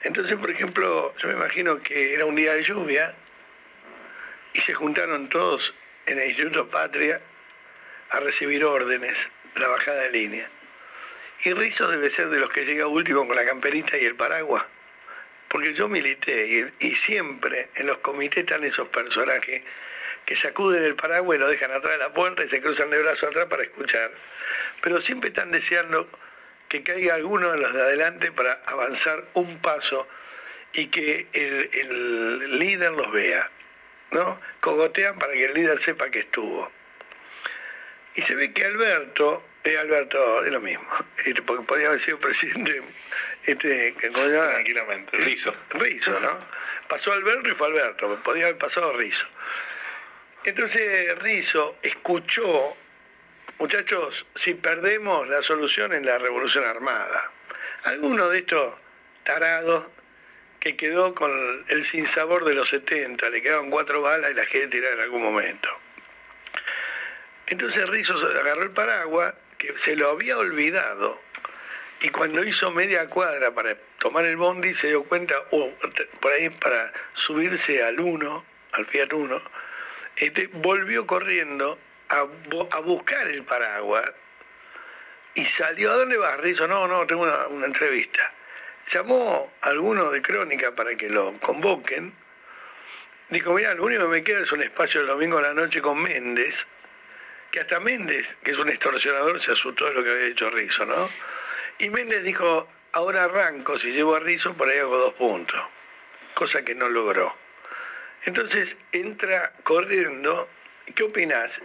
Entonces, 0.02 0.36
por 0.36 0.50
ejemplo, 0.50 1.14
yo 1.18 1.28
me 1.28 1.34
imagino 1.34 1.82
que 1.82 2.14
era 2.14 2.24
un 2.24 2.36
día 2.36 2.54
de 2.54 2.62
lluvia 2.62 3.14
y 4.52 4.60
se 4.60 4.72
juntaron 4.72 5.28
todos 5.28 5.74
en 6.06 6.18
el 6.18 6.28
Instituto 6.28 6.68
Patria 6.68 7.20
a 8.10 8.20
recibir 8.20 8.64
órdenes, 8.64 9.28
la 9.56 9.68
bajada 9.68 10.02
de 10.02 10.10
línea. 10.12 10.50
Y 11.40 11.52
Rizzo 11.52 11.88
debe 11.88 12.10
ser 12.10 12.28
de 12.30 12.38
los 12.38 12.50
que 12.50 12.64
llega 12.64 12.86
último 12.86 13.26
con 13.26 13.36
la 13.36 13.44
camperita 13.44 13.96
y 13.96 14.04
el 14.04 14.16
paraguas. 14.16 14.64
Porque 15.48 15.72
yo 15.72 15.88
milité 15.88 16.72
y, 16.78 16.94
siempre 16.94 17.70
en 17.76 17.86
los 17.86 17.98
comités 17.98 18.38
están 18.44 18.64
esos 18.64 18.88
personajes 18.88 19.62
que 20.26 20.36
sacuden 20.36 20.84
el 20.84 20.94
paraguas 20.94 21.38
y 21.38 21.40
lo 21.40 21.48
dejan 21.48 21.70
atrás 21.70 21.94
de 21.94 21.98
la 21.98 22.12
puerta 22.12 22.44
y 22.44 22.48
se 22.48 22.60
cruzan 22.60 22.90
de 22.90 23.00
brazo 23.00 23.28
atrás 23.28 23.46
para 23.46 23.62
escuchar. 23.62 24.10
Pero 24.82 25.00
siempre 25.00 25.28
están 25.28 25.50
deseando 25.50 26.10
que 26.68 26.82
caiga 26.82 27.14
alguno 27.14 27.52
de 27.52 27.58
los 27.58 27.72
de 27.72 27.80
adelante 27.80 28.30
para 28.30 28.52
avanzar 28.66 29.24
un 29.32 29.58
paso 29.58 30.06
y 30.74 30.88
que 30.88 31.28
el, 31.32 32.58
líder 32.58 32.92
los 32.92 33.10
vea. 33.10 33.50
¿no? 34.10 34.40
Cogotean 34.60 35.18
para 35.18 35.32
que 35.32 35.46
el 35.46 35.54
líder 35.54 35.78
sepa 35.78 36.10
que 36.10 36.20
estuvo. 36.20 36.70
Y 38.14 38.22
se 38.22 38.34
ve 38.34 38.52
que 38.52 38.64
Alberto, 38.64 39.47
eh, 39.64 39.78
Alberto 39.78 40.44
es 40.44 40.52
lo 40.52 40.60
mismo, 40.60 40.88
porque 41.46 41.64
podía 41.64 41.88
haber 41.88 42.00
sido 42.00 42.18
presidente, 42.18 42.82
este, 43.44 43.92
Tranquilamente, 43.92 45.16
Rizo. 45.18 45.54
Rizo, 45.70 46.18
¿no? 46.20 46.38
Pasó 46.88 47.12
Alberto 47.12 47.48
y 47.48 47.54
fue 47.54 47.66
Alberto, 47.68 48.20
podía 48.22 48.44
haber 48.44 48.58
pasado 48.58 48.92
Rizo. 48.94 49.26
Entonces 50.44 51.18
Rizo 51.18 51.76
escuchó 51.82 52.76
Muchachos, 53.58 54.24
si 54.36 54.54
perdemos 54.54 55.26
la 55.26 55.42
solución 55.42 55.92
en 55.92 56.06
la 56.06 56.16
revolución 56.18 56.64
armada, 56.64 57.32
alguno 57.82 58.28
de 58.28 58.38
estos 58.38 58.74
tarados 59.24 59.88
que 60.60 60.76
quedó 60.76 61.12
con 61.12 61.64
el 61.66 61.84
sinsabor 61.84 62.44
de 62.44 62.54
los 62.54 62.68
70, 62.68 63.28
le 63.30 63.42
quedaron 63.42 63.68
cuatro 63.68 64.00
balas 64.00 64.30
y 64.30 64.34
la 64.34 64.46
gente 64.46 64.68
tirar 64.68 64.92
en 64.92 65.00
algún 65.00 65.24
momento. 65.24 65.68
Entonces 67.48 67.88
Rizzo 67.88 68.14
agarró 68.40 68.62
el 68.62 68.70
paraguas, 68.70 69.34
que 69.58 69.76
se 69.76 69.96
lo 69.96 70.08
había 70.08 70.38
olvidado, 70.38 71.20
y 72.00 72.10
cuando 72.10 72.44
hizo 72.44 72.70
media 72.70 73.08
cuadra 73.10 73.52
para 73.52 73.76
tomar 73.98 74.24
el 74.24 74.36
bondi 74.36 74.72
se 74.72 74.88
dio 74.88 75.02
cuenta, 75.02 75.34
o 75.50 75.72
por 76.20 76.32
ahí 76.32 76.48
para 76.48 76.92
subirse 77.14 77.82
al 77.82 77.98
1, 77.98 78.44
al 78.72 78.86
Fiat 78.86 79.12
1, 79.12 79.42
este, 80.16 80.48
volvió 80.52 81.06
corriendo 81.06 81.78
a, 82.08 82.22
buscar 82.80 83.26
el 83.28 83.44
paraguas 83.44 84.12
y 85.34 85.44
salió, 85.44 85.92
¿a 85.92 85.96
dónde 85.96 86.16
vas, 86.16 86.38
Rizo? 86.38 86.66
No, 86.66 86.88
no, 86.88 87.06
tengo 87.06 87.22
una, 87.22 87.66
entrevista. 87.66 88.32
Llamó 88.86 89.52
a 89.60 89.68
alguno 89.68 90.10
de 90.10 90.22
Crónica 90.22 90.74
para 90.74 90.96
que 90.96 91.08
lo 91.08 91.38
convoquen. 91.38 92.12
Dijo, 93.28 93.52
mira, 93.52 93.74
lo 93.74 93.84
único 93.84 94.04
que 94.04 94.08
me 94.08 94.24
queda 94.24 94.40
es 94.40 94.50
un 94.52 94.62
espacio 94.62 95.02
el 95.02 95.06
domingo 95.06 95.38
a 95.38 95.42
la 95.42 95.54
noche 95.54 95.82
con 95.82 96.02
Méndez, 96.02 96.66
que 97.50 97.60
hasta 97.60 97.80
Méndez, 97.80 98.36
que 98.42 98.50
es 98.50 98.58
un 98.58 98.68
extorsionador, 98.68 99.40
se 99.40 99.52
asustó 99.52 99.86
de 99.86 99.94
lo 99.94 100.04
que 100.04 100.10
había 100.10 100.24
dicho 100.24 100.50
Rizo, 100.50 100.84
¿no? 100.84 101.08
Y 101.78 101.90
Méndez 101.90 102.22
dijo, 102.22 102.68
ahora 102.92 103.24
arranco, 103.24 103.78
si 103.78 103.92
llevo 103.92 104.16
a 104.16 104.20
Rizo, 104.20 104.54
por 104.54 104.68
ahí 104.68 104.78
hago 104.78 104.98
dos 104.98 105.14
puntos, 105.14 105.60
cosa 106.34 106.62
que 106.62 106.74
no 106.74 106.88
logró. 106.88 107.34
Entonces 108.24 108.76
entra 108.92 109.52
corriendo, 109.62 110.48
¿qué 110.94 111.04
opinas? 111.04 111.60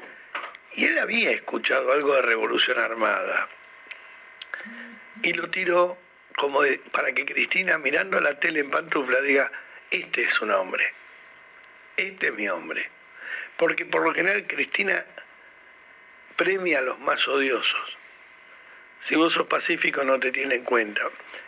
Y 0.74 0.86
él 0.86 0.98
había 1.00 1.32
escuchado 1.32 1.92
algo 1.92 2.16
de 2.16 2.22
revolución 2.22 2.80
armada. 2.80 3.50
Y 5.24 5.34
lo 5.34 5.50
tiró 5.50 5.98
como 6.36 6.62
para 6.92 7.12
que 7.12 7.26
Cristina, 7.26 7.78
mirando 7.78 8.20
la 8.20 8.40
tele 8.40 8.62
en 8.62 8.72
pantufla, 8.72 9.22
diga, 9.22 9.52
este 9.92 10.24
es 10.24 10.42
un 10.42 10.52
hombre, 10.52 10.94
este 11.98 12.28
es 12.28 12.34
mi 12.34 12.48
hombre. 12.50 12.90
Porque 13.58 13.86
por 13.86 14.04
lo 14.04 14.14
general 14.14 14.48
Cristina 14.48 15.06
premia 16.36 16.80
a 16.80 16.82
los 16.82 17.00
más 17.00 17.28
odiosos. 17.28 17.98
Si 19.00 19.16
vos 19.16 19.34
sos 19.34 19.48
pacífico 19.48 20.04
no 20.04 20.20
te 20.20 20.32
tiene 20.32 20.56
en 20.56 20.64
cuenta. 20.64 21.04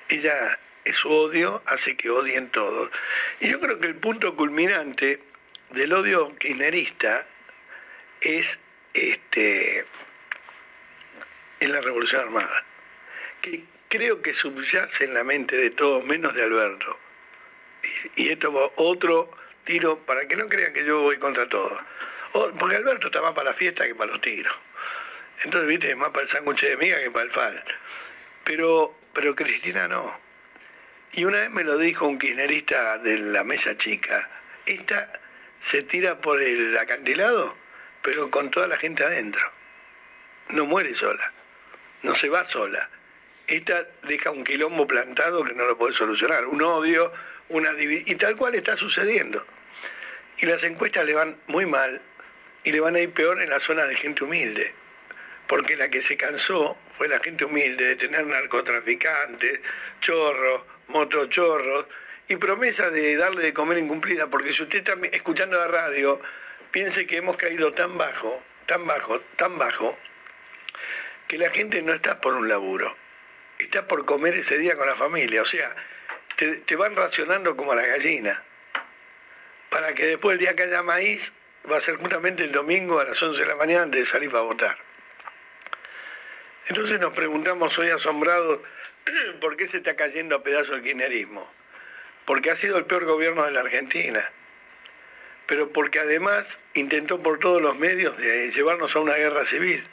Ella, 0.09 0.59
su 0.91 1.09
odio 1.09 1.63
hace 1.65 1.95
que 1.95 2.09
odien 2.09 2.49
todos. 2.49 2.91
Y 3.39 3.49
yo 3.49 3.59
creo 3.59 3.79
que 3.79 3.87
el 3.87 3.95
punto 3.95 4.35
culminante 4.35 5.21
del 5.69 5.93
odio 5.93 6.35
kirchnerista 6.37 7.25
es 8.21 8.59
este, 8.93 9.85
en 11.59 11.71
la 11.71 11.81
Revolución 11.81 12.21
Armada, 12.21 12.65
que 13.41 13.63
creo 13.89 14.21
que 14.21 14.33
subyace 14.33 15.05
en 15.05 15.13
la 15.13 15.23
mente 15.23 15.55
de 15.55 15.69
todos, 15.69 16.03
menos 16.03 16.33
de 16.33 16.43
Alberto. 16.43 16.99
Y, 18.15 18.29
esto 18.29 18.51
va 18.51 18.71
otro 18.75 19.31
tiro 19.63 19.99
para 20.05 20.27
que 20.27 20.35
no 20.35 20.47
crean 20.47 20.73
que 20.73 20.85
yo 20.85 21.01
voy 21.01 21.17
contra 21.17 21.47
todo. 21.47 21.79
porque 22.59 22.75
Alberto 22.75 23.07
está 23.07 23.21
más 23.21 23.33
para 23.33 23.51
la 23.51 23.55
fiesta 23.55 23.85
que 23.85 23.95
para 23.95 24.11
los 24.11 24.21
tiros. 24.21 24.53
Entonces, 25.43 25.67
viste, 25.67 25.89
es 25.89 25.97
más 25.97 26.09
para 26.09 26.23
el 26.23 26.29
sándwich 26.29 26.61
de 26.61 26.77
miga 26.77 26.99
que 26.99 27.11
para 27.11 27.25
el 27.25 27.31
fal. 27.31 27.63
Pero, 28.43 28.97
pero 29.13 29.35
Cristina 29.35 29.87
no. 29.87 30.19
Y 31.13 31.25
una 31.25 31.39
vez 31.39 31.49
me 31.49 31.63
lo 31.63 31.77
dijo 31.77 32.07
un 32.07 32.17
kirchnerista 32.17 32.97
de 32.99 33.17
la 33.17 33.43
mesa 33.43 33.77
chica, 33.77 34.29
esta 34.65 35.13
se 35.59 35.83
tira 35.83 36.19
por 36.19 36.41
el 36.41 36.77
acantilado 36.77 37.55
pero 38.05 38.29
con 38.29 38.51
toda 38.51 38.67
la 38.67 38.77
gente 38.77 39.03
adentro. 39.03 39.51
No 40.49 40.65
muere 40.67 40.93
sola, 40.93 41.33
no 42.03 42.13
se 42.13 42.29
va 42.29 42.45
sola. 42.45 42.87
Esta 43.47 43.87
deja 44.03 44.29
un 44.29 44.43
quilombo 44.43 44.85
plantado 44.85 45.43
que 45.43 45.55
no 45.55 45.65
lo 45.65 45.75
puede 45.75 45.93
solucionar, 45.93 46.45
un 46.45 46.61
odio, 46.61 47.11
una 47.49 47.71
y 47.79 48.15
tal 48.15 48.35
cual 48.35 48.53
está 48.53 48.77
sucediendo. 48.77 49.43
Y 50.37 50.45
las 50.45 50.63
encuestas 50.63 51.03
le 51.05 51.15
van 51.15 51.35
muy 51.47 51.65
mal 51.65 51.99
y 52.63 52.71
le 52.71 52.79
van 52.79 52.95
a 52.95 52.99
ir 52.99 53.11
peor 53.11 53.41
en 53.41 53.49
la 53.49 53.59
zona 53.59 53.85
de 53.85 53.95
gente 53.95 54.23
humilde, 54.23 54.75
porque 55.47 55.75
la 55.75 55.89
que 55.89 56.01
se 56.01 56.17
cansó 56.17 56.77
fue 56.89 57.07
la 57.07 57.19
gente 57.19 57.45
humilde 57.45 57.85
de 57.85 57.95
tener 57.95 58.25
narcotraficantes, 58.25 59.59
chorros, 60.01 60.63
motochorros 60.87 61.85
y 62.27 62.35
promesa 62.37 62.89
de 62.89 63.17
darle 63.17 63.43
de 63.43 63.53
comer 63.53 63.77
incumplida, 63.77 64.27
porque 64.27 64.53
si 64.53 64.63
usted 64.63 64.79
está 64.79 64.93
escuchando 65.11 65.59
la 65.59 65.67
radio, 65.67 66.19
piense 66.71 67.05
que 67.05 67.17
hemos 67.17 67.37
caído 67.37 67.73
tan 67.73 67.97
bajo, 67.97 68.41
tan 68.65 68.85
bajo, 68.85 69.19
tan 69.35 69.57
bajo, 69.57 69.97
que 71.27 71.37
la 71.37 71.49
gente 71.49 71.81
no 71.81 71.93
está 71.93 72.21
por 72.21 72.33
un 72.33 72.47
laburo, 72.47 72.95
está 73.59 73.87
por 73.87 74.05
comer 74.05 74.35
ese 74.35 74.57
día 74.57 74.75
con 74.75 74.87
la 74.87 74.95
familia, 74.95 75.41
o 75.41 75.45
sea, 75.45 75.75
te, 76.35 76.57
te 76.57 76.75
van 76.75 76.95
racionando 76.95 77.55
como 77.55 77.73
a 77.73 77.75
la 77.75 77.85
gallina, 77.85 78.43
para 79.69 79.93
que 79.93 80.07
después 80.07 80.33
el 80.33 80.39
día 80.39 80.55
que 80.55 80.63
haya 80.63 80.81
maíz, 80.81 81.33
va 81.71 81.77
a 81.77 81.81
ser 81.81 81.97
justamente 81.97 82.43
el 82.43 82.51
domingo 82.51 82.99
a 82.99 83.05
las 83.05 83.21
11 83.21 83.41
de 83.41 83.47
la 83.47 83.55
mañana 83.55 83.83
antes 83.83 84.01
de 84.01 84.05
salir 84.05 84.29
para 84.29 84.43
votar. 84.43 84.84
Entonces 86.67 86.99
nos 86.99 87.13
preguntamos 87.13 87.77
hoy 87.77 87.89
asombrados, 87.89 88.59
¿por 89.41 89.55
qué 89.55 89.67
se 89.67 89.77
está 89.77 89.95
cayendo 89.95 90.35
a 90.35 90.43
pedazos 90.43 90.77
el 90.77 90.81
kirchnerismo? 90.81 91.49
Porque 92.25 92.49
ha 92.49 92.55
sido 92.55 92.77
el 92.77 92.85
peor 92.85 93.05
gobierno 93.05 93.45
de 93.45 93.51
la 93.51 93.59
Argentina, 93.59 94.31
pero 95.45 95.71
porque 95.71 95.99
además 95.99 96.59
intentó 96.73 97.21
por 97.21 97.39
todos 97.39 97.61
los 97.61 97.77
medios 97.77 98.17
de 98.17 98.49
llevarnos 98.49 98.95
a 98.95 98.99
una 98.99 99.13
guerra 99.13 99.45
civil, 99.45 99.87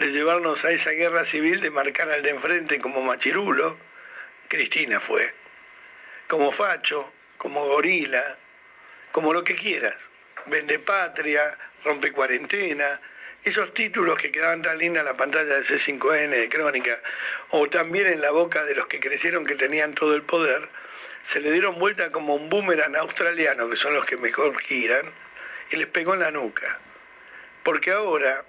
de 0.00 0.10
llevarnos 0.10 0.64
a 0.64 0.72
esa 0.72 0.90
guerra 0.90 1.24
civil, 1.24 1.60
de 1.60 1.70
marcar 1.70 2.10
al 2.10 2.22
de 2.22 2.30
enfrente 2.30 2.80
como 2.80 3.00
machirulo, 3.02 3.78
Cristina 4.48 4.98
fue, 4.98 5.34
como 6.26 6.50
facho, 6.50 7.12
como 7.36 7.64
gorila, 7.64 8.38
como 9.12 9.32
lo 9.32 9.44
que 9.44 9.54
quieras, 9.54 9.96
vende 10.46 10.80
patria, 10.80 11.56
rompe 11.84 12.10
cuarentena, 12.10 13.00
esos 13.44 13.72
títulos 13.74 14.18
que 14.18 14.30
quedaban 14.30 14.62
tan 14.62 14.78
lindos 14.78 15.00
en 15.00 15.06
la 15.06 15.16
pantalla 15.16 15.54
de 15.54 15.62
C5N 15.62 16.28
de 16.28 16.48
Crónica, 16.48 17.00
o 17.50 17.68
también 17.68 18.06
en 18.06 18.20
la 18.20 18.30
boca 18.30 18.64
de 18.64 18.74
los 18.74 18.86
que 18.86 19.00
crecieron 19.00 19.46
que 19.46 19.54
tenían 19.54 19.94
todo 19.94 20.14
el 20.14 20.22
poder, 20.22 20.68
se 21.22 21.40
le 21.40 21.50
dieron 21.50 21.78
vuelta 21.78 22.10
como 22.10 22.34
un 22.34 22.48
boomerang 22.48 22.96
australiano, 22.96 23.68
que 23.68 23.76
son 23.76 23.94
los 23.94 24.04
que 24.04 24.16
mejor 24.16 24.58
giran, 24.60 25.12
y 25.70 25.76
les 25.76 25.86
pegó 25.86 26.14
en 26.14 26.20
la 26.20 26.30
nuca. 26.30 26.78
Porque 27.62 27.92
ahora 27.92 28.44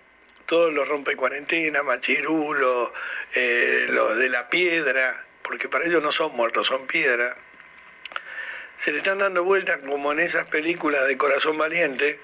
todos 0.45 0.73
los 0.73 0.87
rompe 0.87 1.15
cuarentena, 1.15 1.83
machirulo, 1.83 2.93
eh, 3.35 3.85
los 3.89 4.17
de 4.17 4.29
la 4.29 4.49
piedra, 4.49 5.25
porque 5.43 5.69
para 5.69 5.85
ellos 5.85 6.01
no 6.01 6.11
son 6.11 6.35
muertos, 6.35 6.67
son 6.67 6.87
piedra, 6.87 7.37
se 8.77 8.91
le 8.91 8.99
están 8.99 9.19
dando 9.19 9.43
vueltas 9.43 9.77
como 9.85 10.11
en 10.11 10.19
esas 10.19 10.47
películas 10.47 11.05
de 11.07 11.17
corazón 11.17 11.57
valiente, 11.57 12.19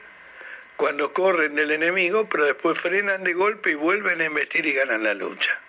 cuando 0.78 1.14
corren 1.14 1.56
del 1.56 1.72
enemigo, 1.72 2.28
pero 2.30 2.46
después 2.46 2.78
frenan 2.80 3.24
de 3.24 3.34
golpe 3.34 3.72
y 3.72 3.76
vuelven 3.76 4.22
a 4.22 4.26
investir 4.26 4.66
y 4.66 4.74
ganan 4.74 5.04
la 5.04 5.14
lucha. 5.14 5.60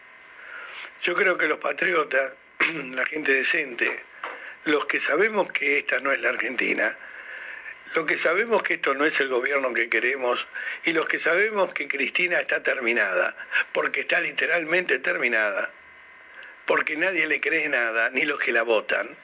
Yo 1.02 1.14
creo 1.14 1.38
que 1.38 1.46
los 1.46 1.58
patriotas, 1.58 2.32
la 2.92 3.06
gente 3.06 3.32
decente, 3.32 4.02
los 4.64 4.86
que 4.86 4.98
sabemos 4.98 5.50
que 5.52 5.78
esta 5.78 6.00
no 6.00 6.10
es 6.10 6.20
la 6.20 6.30
Argentina, 6.30 6.96
los 7.94 8.04
que 8.04 8.18
sabemos 8.18 8.62
que 8.62 8.74
esto 8.74 8.94
no 8.94 9.04
es 9.04 9.20
el 9.20 9.28
gobierno 9.28 9.72
que 9.72 9.88
queremos 9.88 10.46
y 10.84 10.92
los 10.92 11.06
que 11.06 11.18
sabemos 11.18 11.72
que 11.72 11.86
Cristina 11.86 12.40
está 12.40 12.62
terminada, 12.62 13.36
porque 13.72 14.00
está 14.00 14.20
literalmente 14.20 14.98
terminada, 14.98 15.70
porque 16.66 16.96
nadie 16.96 17.26
le 17.26 17.40
cree 17.40 17.68
nada, 17.68 18.10
ni 18.10 18.22
los 18.22 18.40
que 18.40 18.52
la 18.52 18.64
votan, 18.64 19.16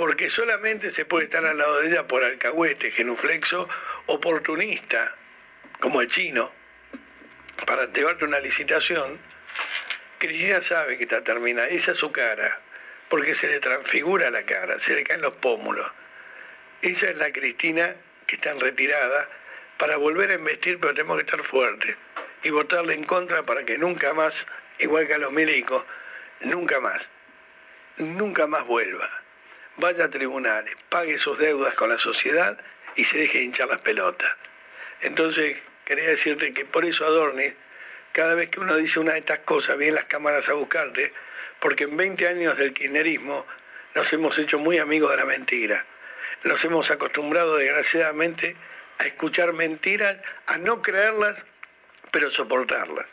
porque 0.00 0.30
solamente 0.30 0.90
se 0.90 1.04
puede 1.04 1.26
estar 1.26 1.44
al 1.44 1.58
lado 1.58 1.78
de 1.82 1.88
ella 1.88 2.08
por 2.08 2.24
alcahuete, 2.24 2.90
genuflexo, 2.90 3.68
oportunista, 4.06 5.14
como 5.78 6.00
el 6.00 6.08
chino, 6.08 6.50
para 7.66 7.84
llevarte 7.84 8.24
una 8.24 8.40
licitación, 8.40 9.18
Cristina 10.16 10.62
sabe 10.62 10.96
que 10.96 11.02
está 11.02 11.22
terminada, 11.22 11.68
esa 11.68 11.92
es 11.92 11.98
su 11.98 12.12
cara, 12.12 12.62
porque 13.10 13.34
se 13.34 13.48
le 13.48 13.60
transfigura 13.60 14.30
la 14.30 14.46
cara, 14.46 14.78
se 14.78 14.94
le 14.94 15.04
caen 15.04 15.20
los 15.20 15.34
pómulos. 15.34 15.92
Esa 16.80 17.10
es 17.10 17.18
la 17.18 17.30
Cristina 17.30 17.94
que 18.26 18.36
está 18.36 18.52
en 18.52 18.60
retirada 18.60 19.28
para 19.76 19.98
volver 19.98 20.30
a 20.30 20.36
investir, 20.36 20.80
pero 20.80 20.94
tenemos 20.94 21.18
que 21.18 21.24
estar 21.24 21.42
fuertes 21.42 21.94
y 22.42 22.48
votarle 22.48 22.94
en 22.94 23.04
contra 23.04 23.42
para 23.42 23.66
que 23.66 23.76
nunca 23.76 24.14
más, 24.14 24.46
igual 24.78 25.06
que 25.06 25.12
a 25.12 25.18
los 25.18 25.30
milicos, 25.30 25.84
nunca 26.40 26.80
más, 26.80 27.10
nunca 27.98 28.46
más 28.46 28.64
vuelva 28.64 29.19
vaya 29.80 30.04
a 30.04 30.10
tribunales, 30.10 30.76
pague 30.88 31.18
sus 31.18 31.38
deudas 31.38 31.74
con 31.74 31.88
la 31.88 31.98
sociedad 31.98 32.58
y 32.94 33.04
se 33.04 33.18
deje 33.18 33.42
hinchar 33.42 33.68
las 33.68 33.78
pelotas. 33.78 34.30
Entonces, 35.00 35.58
quería 35.84 36.08
decirte 36.08 36.52
que 36.52 36.64
por 36.66 36.84
eso 36.84 37.06
Adorni, 37.06 37.52
cada 38.12 38.34
vez 38.34 38.50
que 38.50 38.60
uno 38.60 38.76
dice 38.76 39.00
una 39.00 39.12
de 39.12 39.20
estas 39.20 39.40
cosas, 39.40 39.78
vienen 39.78 39.96
las 39.96 40.04
cámaras 40.04 40.48
a 40.48 40.52
buscarte, 40.52 41.12
porque 41.58 41.84
en 41.84 41.96
20 41.96 42.28
años 42.28 42.58
del 42.58 42.72
kirchnerismo 42.72 43.46
nos 43.94 44.12
hemos 44.12 44.38
hecho 44.38 44.58
muy 44.58 44.78
amigos 44.78 45.10
de 45.10 45.16
la 45.16 45.24
mentira. 45.24 45.86
Nos 46.44 46.64
hemos 46.64 46.90
acostumbrado, 46.90 47.56
desgraciadamente, 47.56 48.56
a 48.98 49.06
escuchar 49.06 49.52
mentiras, 49.52 50.18
a 50.46 50.58
no 50.58 50.82
creerlas, 50.82 51.44
pero 52.10 52.30
soportarlas. 52.30 53.06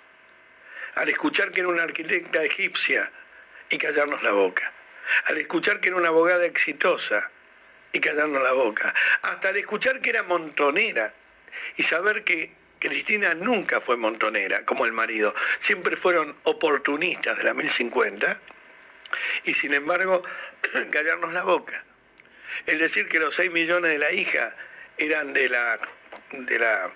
Al 0.96 1.10
escuchar 1.10 1.52
que 1.52 1.62
era 1.62 1.70
una 1.70 1.84
arquitecta 1.84 2.44
egipcia 2.44 3.12
y 3.70 3.78
callarnos 3.78 4.24
la 4.24 4.32
boca 4.32 4.74
al 5.26 5.38
escuchar 5.38 5.80
que 5.80 5.90
era 5.90 5.98
una 5.98 6.10
abogada 6.10 6.46
exitosa 6.46 7.32
y 7.92 8.00
callarnos 8.00 8.44
la 8.44 8.54
boca, 8.54 8.94
hasta 9.22 9.50
al 9.50 9.58
escuchar 9.58 10.02
que 10.02 10.10
era 10.10 10.24
montonera 10.24 11.14
y 11.76 11.84
saber 11.84 12.24
que 12.24 12.54
Cristina 12.80 13.34
nunca 13.34 13.82
fue 13.82 13.98
montonera 13.98 14.66
como 14.66 14.86
el 14.86 14.92
marido, 14.92 15.34
siempre 15.60 15.96
fueron 15.96 16.36
oportunistas 16.44 17.38
de 17.38 17.44
la 17.44 17.54
1050 17.54 18.40
y 19.46 19.54
sin 19.54 19.74
embargo 19.74 20.24
callarnos 20.92 21.34
la 21.34 21.44
boca. 21.44 21.84
El 22.66 22.80
decir 22.80 23.08
que 23.08 23.20
los 23.20 23.36
6 23.36 23.52
millones 23.52 23.92
de 23.92 23.98
la 23.98 24.12
hija 24.12 24.56
eran 24.98 25.34
de 25.34 25.50
la, 25.50 25.80
de 26.32 26.60
la 26.60 26.92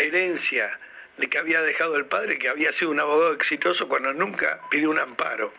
herencia 0.00 0.78
de 1.16 1.28
que 1.28 1.38
había 1.38 1.62
dejado 1.62 1.96
el 1.96 2.06
padre, 2.06 2.38
que 2.38 2.48
había 2.48 2.72
sido 2.72 2.90
un 2.90 3.00
abogado 3.00 3.32
exitoso 3.32 3.88
cuando 3.88 4.12
nunca 4.12 4.60
pidió 4.70 4.90
un 4.90 4.98
amparo. 4.98 5.52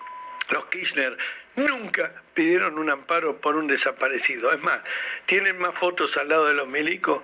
Los 0.50 0.66
Kirchner 0.66 1.18
nunca 1.56 2.22
pidieron 2.34 2.78
un 2.78 2.90
amparo 2.90 3.40
por 3.42 3.56
un 3.56 3.68
desaparecido. 3.68 4.52
Es 4.52 4.62
más, 4.62 4.80
tienen 5.26 5.58
más 5.58 5.74
fotos 5.74 6.18
al 6.18 6.30
lado 6.30 6.48
de 6.48 6.54
los 6.54 6.68
milicos 6.68 7.24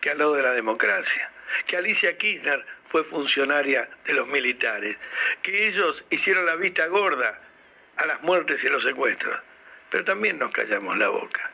que 0.00 0.10
al 0.10 0.18
lado 0.18 0.34
de 0.34 0.42
la 0.42 0.52
democracia. 0.52 1.30
Que 1.66 1.76
Alicia 1.76 2.16
Kirchner 2.16 2.64
fue 2.88 3.04
funcionaria 3.04 3.88
de 4.04 4.12
los 4.14 4.26
militares. 4.26 4.98
Que 5.42 5.68
ellos 5.68 6.04
hicieron 6.10 6.46
la 6.46 6.56
vista 6.56 6.86
gorda 6.86 7.40
a 7.96 8.06
las 8.06 8.22
muertes 8.22 8.62
y 8.64 8.68
los 8.68 8.82
secuestros. 8.82 9.40
Pero 9.90 10.04
también 10.04 10.38
nos 10.38 10.50
callamos 10.50 10.98
la 10.98 11.08
boca. 11.08 11.50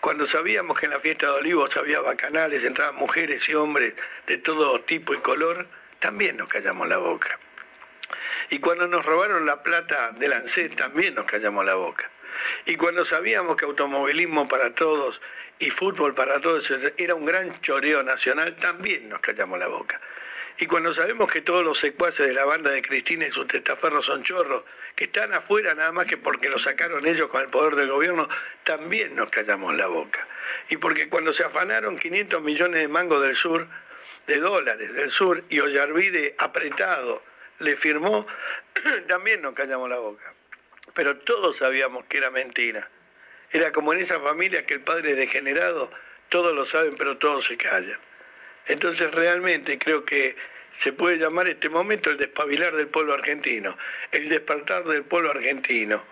Cuando 0.00 0.26
sabíamos 0.26 0.78
que 0.78 0.86
en 0.86 0.92
la 0.92 1.00
fiesta 1.00 1.26
de 1.26 1.32
Olivos 1.32 1.76
había 1.76 2.00
bacanales, 2.00 2.62
entraban 2.62 2.96
mujeres 2.96 3.48
y 3.48 3.54
hombres 3.54 3.94
de 4.26 4.38
todo 4.38 4.80
tipo 4.82 5.14
y 5.14 5.18
color, 5.18 5.66
también 5.98 6.36
nos 6.36 6.48
callamos 6.48 6.88
la 6.88 6.98
boca. 6.98 7.40
Y 8.50 8.58
cuando 8.58 8.86
nos 8.86 9.04
robaron 9.04 9.46
la 9.46 9.62
plata 9.62 10.12
del 10.12 10.32
ANSES 10.32 10.76
también 10.76 11.14
nos 11.14 11.24
callamos 11.24 11.64
la 11.64 11.74
boca. 11.74 12.10
Y 12.64 12.76
cuando 12.76 13.04
sabíamos 13.04 13.56
que 13.56 13.64
automovilismo 13.64 14.48
para 14.48 14.74
todos 14.74 15.20
y 15.58 15.70
fútbol 15.70 16.14
para 16.14 16.40
todos 16.40 16.70
era 16.96 17.14
un 17.14 17.24
gran 17.24 17.60
choreo 17.60 18.02
nacional, 18.02 18.56
también 18.56 19.08
nos 19.08 19.20
callamos 19.20 19.58
la 19.58 19.68
boca. 19.68 20.00
Y 20.58 20.66
cuando 20.66 20.94
sabemos 20.94 21.30
que 21.30 21.42
todos 21.42 21.62
los 21.64 21.78
secuaces 21.78 22.26
de 22.26 22.32
la 22.32 22.46
banda 22.46 22.70
de 22.70 22.80
Cristina 22.80 23.26
y 23.26 23.30
sus 23.30 23.46
testaferros 23.46 24.06
son 24.06 24.22
chorros, 24.22 24.64
que 24.94 25.04
están 25.04 25.34
afuera 25.34 25.74
nada 25.74 25.92
más 25.92 26.06
que 26.06 26.16
porque 26.16 26.48
lo 26.48 26.58
sacaron 26.58 27.06
ellos 27.06 27.28
con 27.28 27.42
el 27.42 27.48
poder 27.48 27.74
del 27.76 27.90
gobierno, 27.90 28.26
también 28.64 29.14
nos 29.14 29.28
callamos 29.28 29.76
la 29.76 29.86
boca. 29.86 30.26
Y 30.70 30.78
porque 30.78 31.10
cuando 31.10 31.34
se 31.34 31.44
afanaron 31.44 31.98
500 31.98 32.40
millones 32.40 32.80
de 32.80 32.88
mangos 32.88 33.22
del 33.22 33.36
sur, 33.36 33.66
de 34.26 34.38
dólares 34.38 34.94
del 34.94 35.10
sur, 35.10 35.44
y 35.50 35.60
Ollarvide 35.60 36.34
apretado, 36.38 37.22
le 37.58 37.76
firmó, 37.76 38.26
también 39.08 39.42
nos 39.42 39.54
callamos 39.54 39.88
la 39.88 39.98
boca. 39.98 40.34
Pero 40.94 41.18
todos 41.18 41.56
sabíamos 41.56 42.04
que 42.06 42.18
era 42.18 42.30
mentira. 42.30 42.88
Era 43.50 43.72
como 43.72 43.92
en 43.92 44.00
esa 44.00 44.20
familia 44.20 44.66
que 44.66 44.74
el 44.74 44.80
padre 44.80 45.12
es 45.12 45.16
degenerado, 45.16 45.90
todos 46.28 46.54
lo 46.54 46.64
saben, 46.64 46.96
pero 46.96 47.18
todos 47.18 47.46
se 47.46 47.56
callan. 47.56 47.98
Entonces 48.66 49.10
realmente 49.12 49.78
creo 49.78 50.04
que 50.04 50.36
se 50.72 50.92
puede 50.92 51.18
llamar 51.18 51.48
este 51.48 51.68
momento 51.68 52.10
el 52.10 52.16
despabilar 52.16 52.74
del 52.74 52.88
pueblo 52.88 53.14
argentino, 53.14 53.76
el 54.10 54.28
despertar 54.28 54.84
del 54.84 55.04
pueblo 55.04 55.30
argentino, 55.30 56.04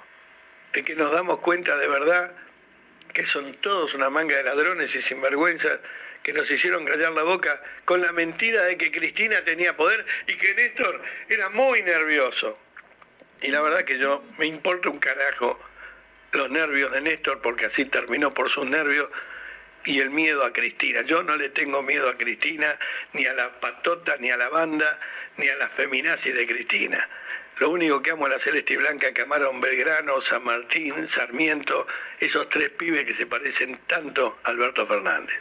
de 0.73 0.85
que 0.85 0.95
nos 0.95 1.13
damos 1.13 1.39
cuenta 1.39 1.77
de 1.77 1.89
verdad 1.89 2.35
que 3.13 3.27
son 3.27 3.55
todos 3.55 3.95
una 3.95 4.11
manga 4.11 4.37
de 4.37 4.45
ladrones 4.45 4.95
y 4.95 5.03
sinvergüenzas 5.03 5.81
que 6.25 6.33
nos 6.33 6.51
hicieron 6.51 6.85
callar 6.87 7.13
la 7.13 7.23
boca 7.23 7.63
con 7.85 8.01
la 8.01 8.11
mentira 8.11 8.63
de 8.65 8.77
que 8.77 8.91
Cristina 8.91 9.45
tenía 9.45 9.77
poder 9.77 10.05
y 10.27 10.35
que 10.35 10.55
Néstor 10.55 11.01
era 11.29 11.51
muy 11.51 11.83
nervioso. 11.83 12.59
Y 13.43 13.49
la 13.49 13.61
verdad 13.61 13.83
que 13.83 13.99
yo 13.99 14.25
me 14.39 14.47
importa 14.47 14.89
un 14.89 14.99
carajo 14.99 15.61
los 16.33 16.51
nervios 16.51 16.91
de 16.91 17.03
Néstor, 17.03 17.41
porque 17.41 17.67
así 17.67 17.85
terminó 17.85 18.35
por 18.35 18.51
sus 18.51 18.67
nervios, 18.67 19.09
y 19.85 20.01
el 20.01 20.11
miedo 20.11 20.45
a 20.45 20.53
Cristina. 20.53 21.03
Yo 21.03 21.23
no 21.23 21.37
le 21.37 21.51
tengo 21.51 21.83
miedo 21.83 22.09
a 22.09 22.17
Cristina, 22.17 22.79
ni 23.13 23.27
a 23.27 23.35
las 23.35 23.51
patotas, 23.61 24.19
ni 24.19 24.31
a 24.31 24.37
la 24.37 24.49
banda, 24.49 24.99
ni 25.37 25.47
a 25.49 25.57
las 25.57 25.71
feminazis 25.71 26.35
de 26.35 26.47
Cristina. 26.47 27.09
Lo 27.59 27.69
único 27.71 28.03
que 28.03 28.11
amo 28.11 28.27
es 28.27 28.33
la 28.33 28.39
celeste 28.39 28.73
y 28.73 28.77
blanca 28.79 29.13
que 29.13 29.23
amaron 29.23 29.61
Belgrano, 29.61 30.21
San 30.21 30.43
Martín, 30.43 31.07
Sarmiento, 31.07 31.87
esos 32.19 32.49
tres 32.49 32.71
pibes 32.71 33.05
que 33.05 33.15
se 33.15 33.27
parecen 33.27 33.79
tanto 33.87 34.39
a 34.43 34.51
Alberto 34.51 34.87
Fernández. 34.87 35.39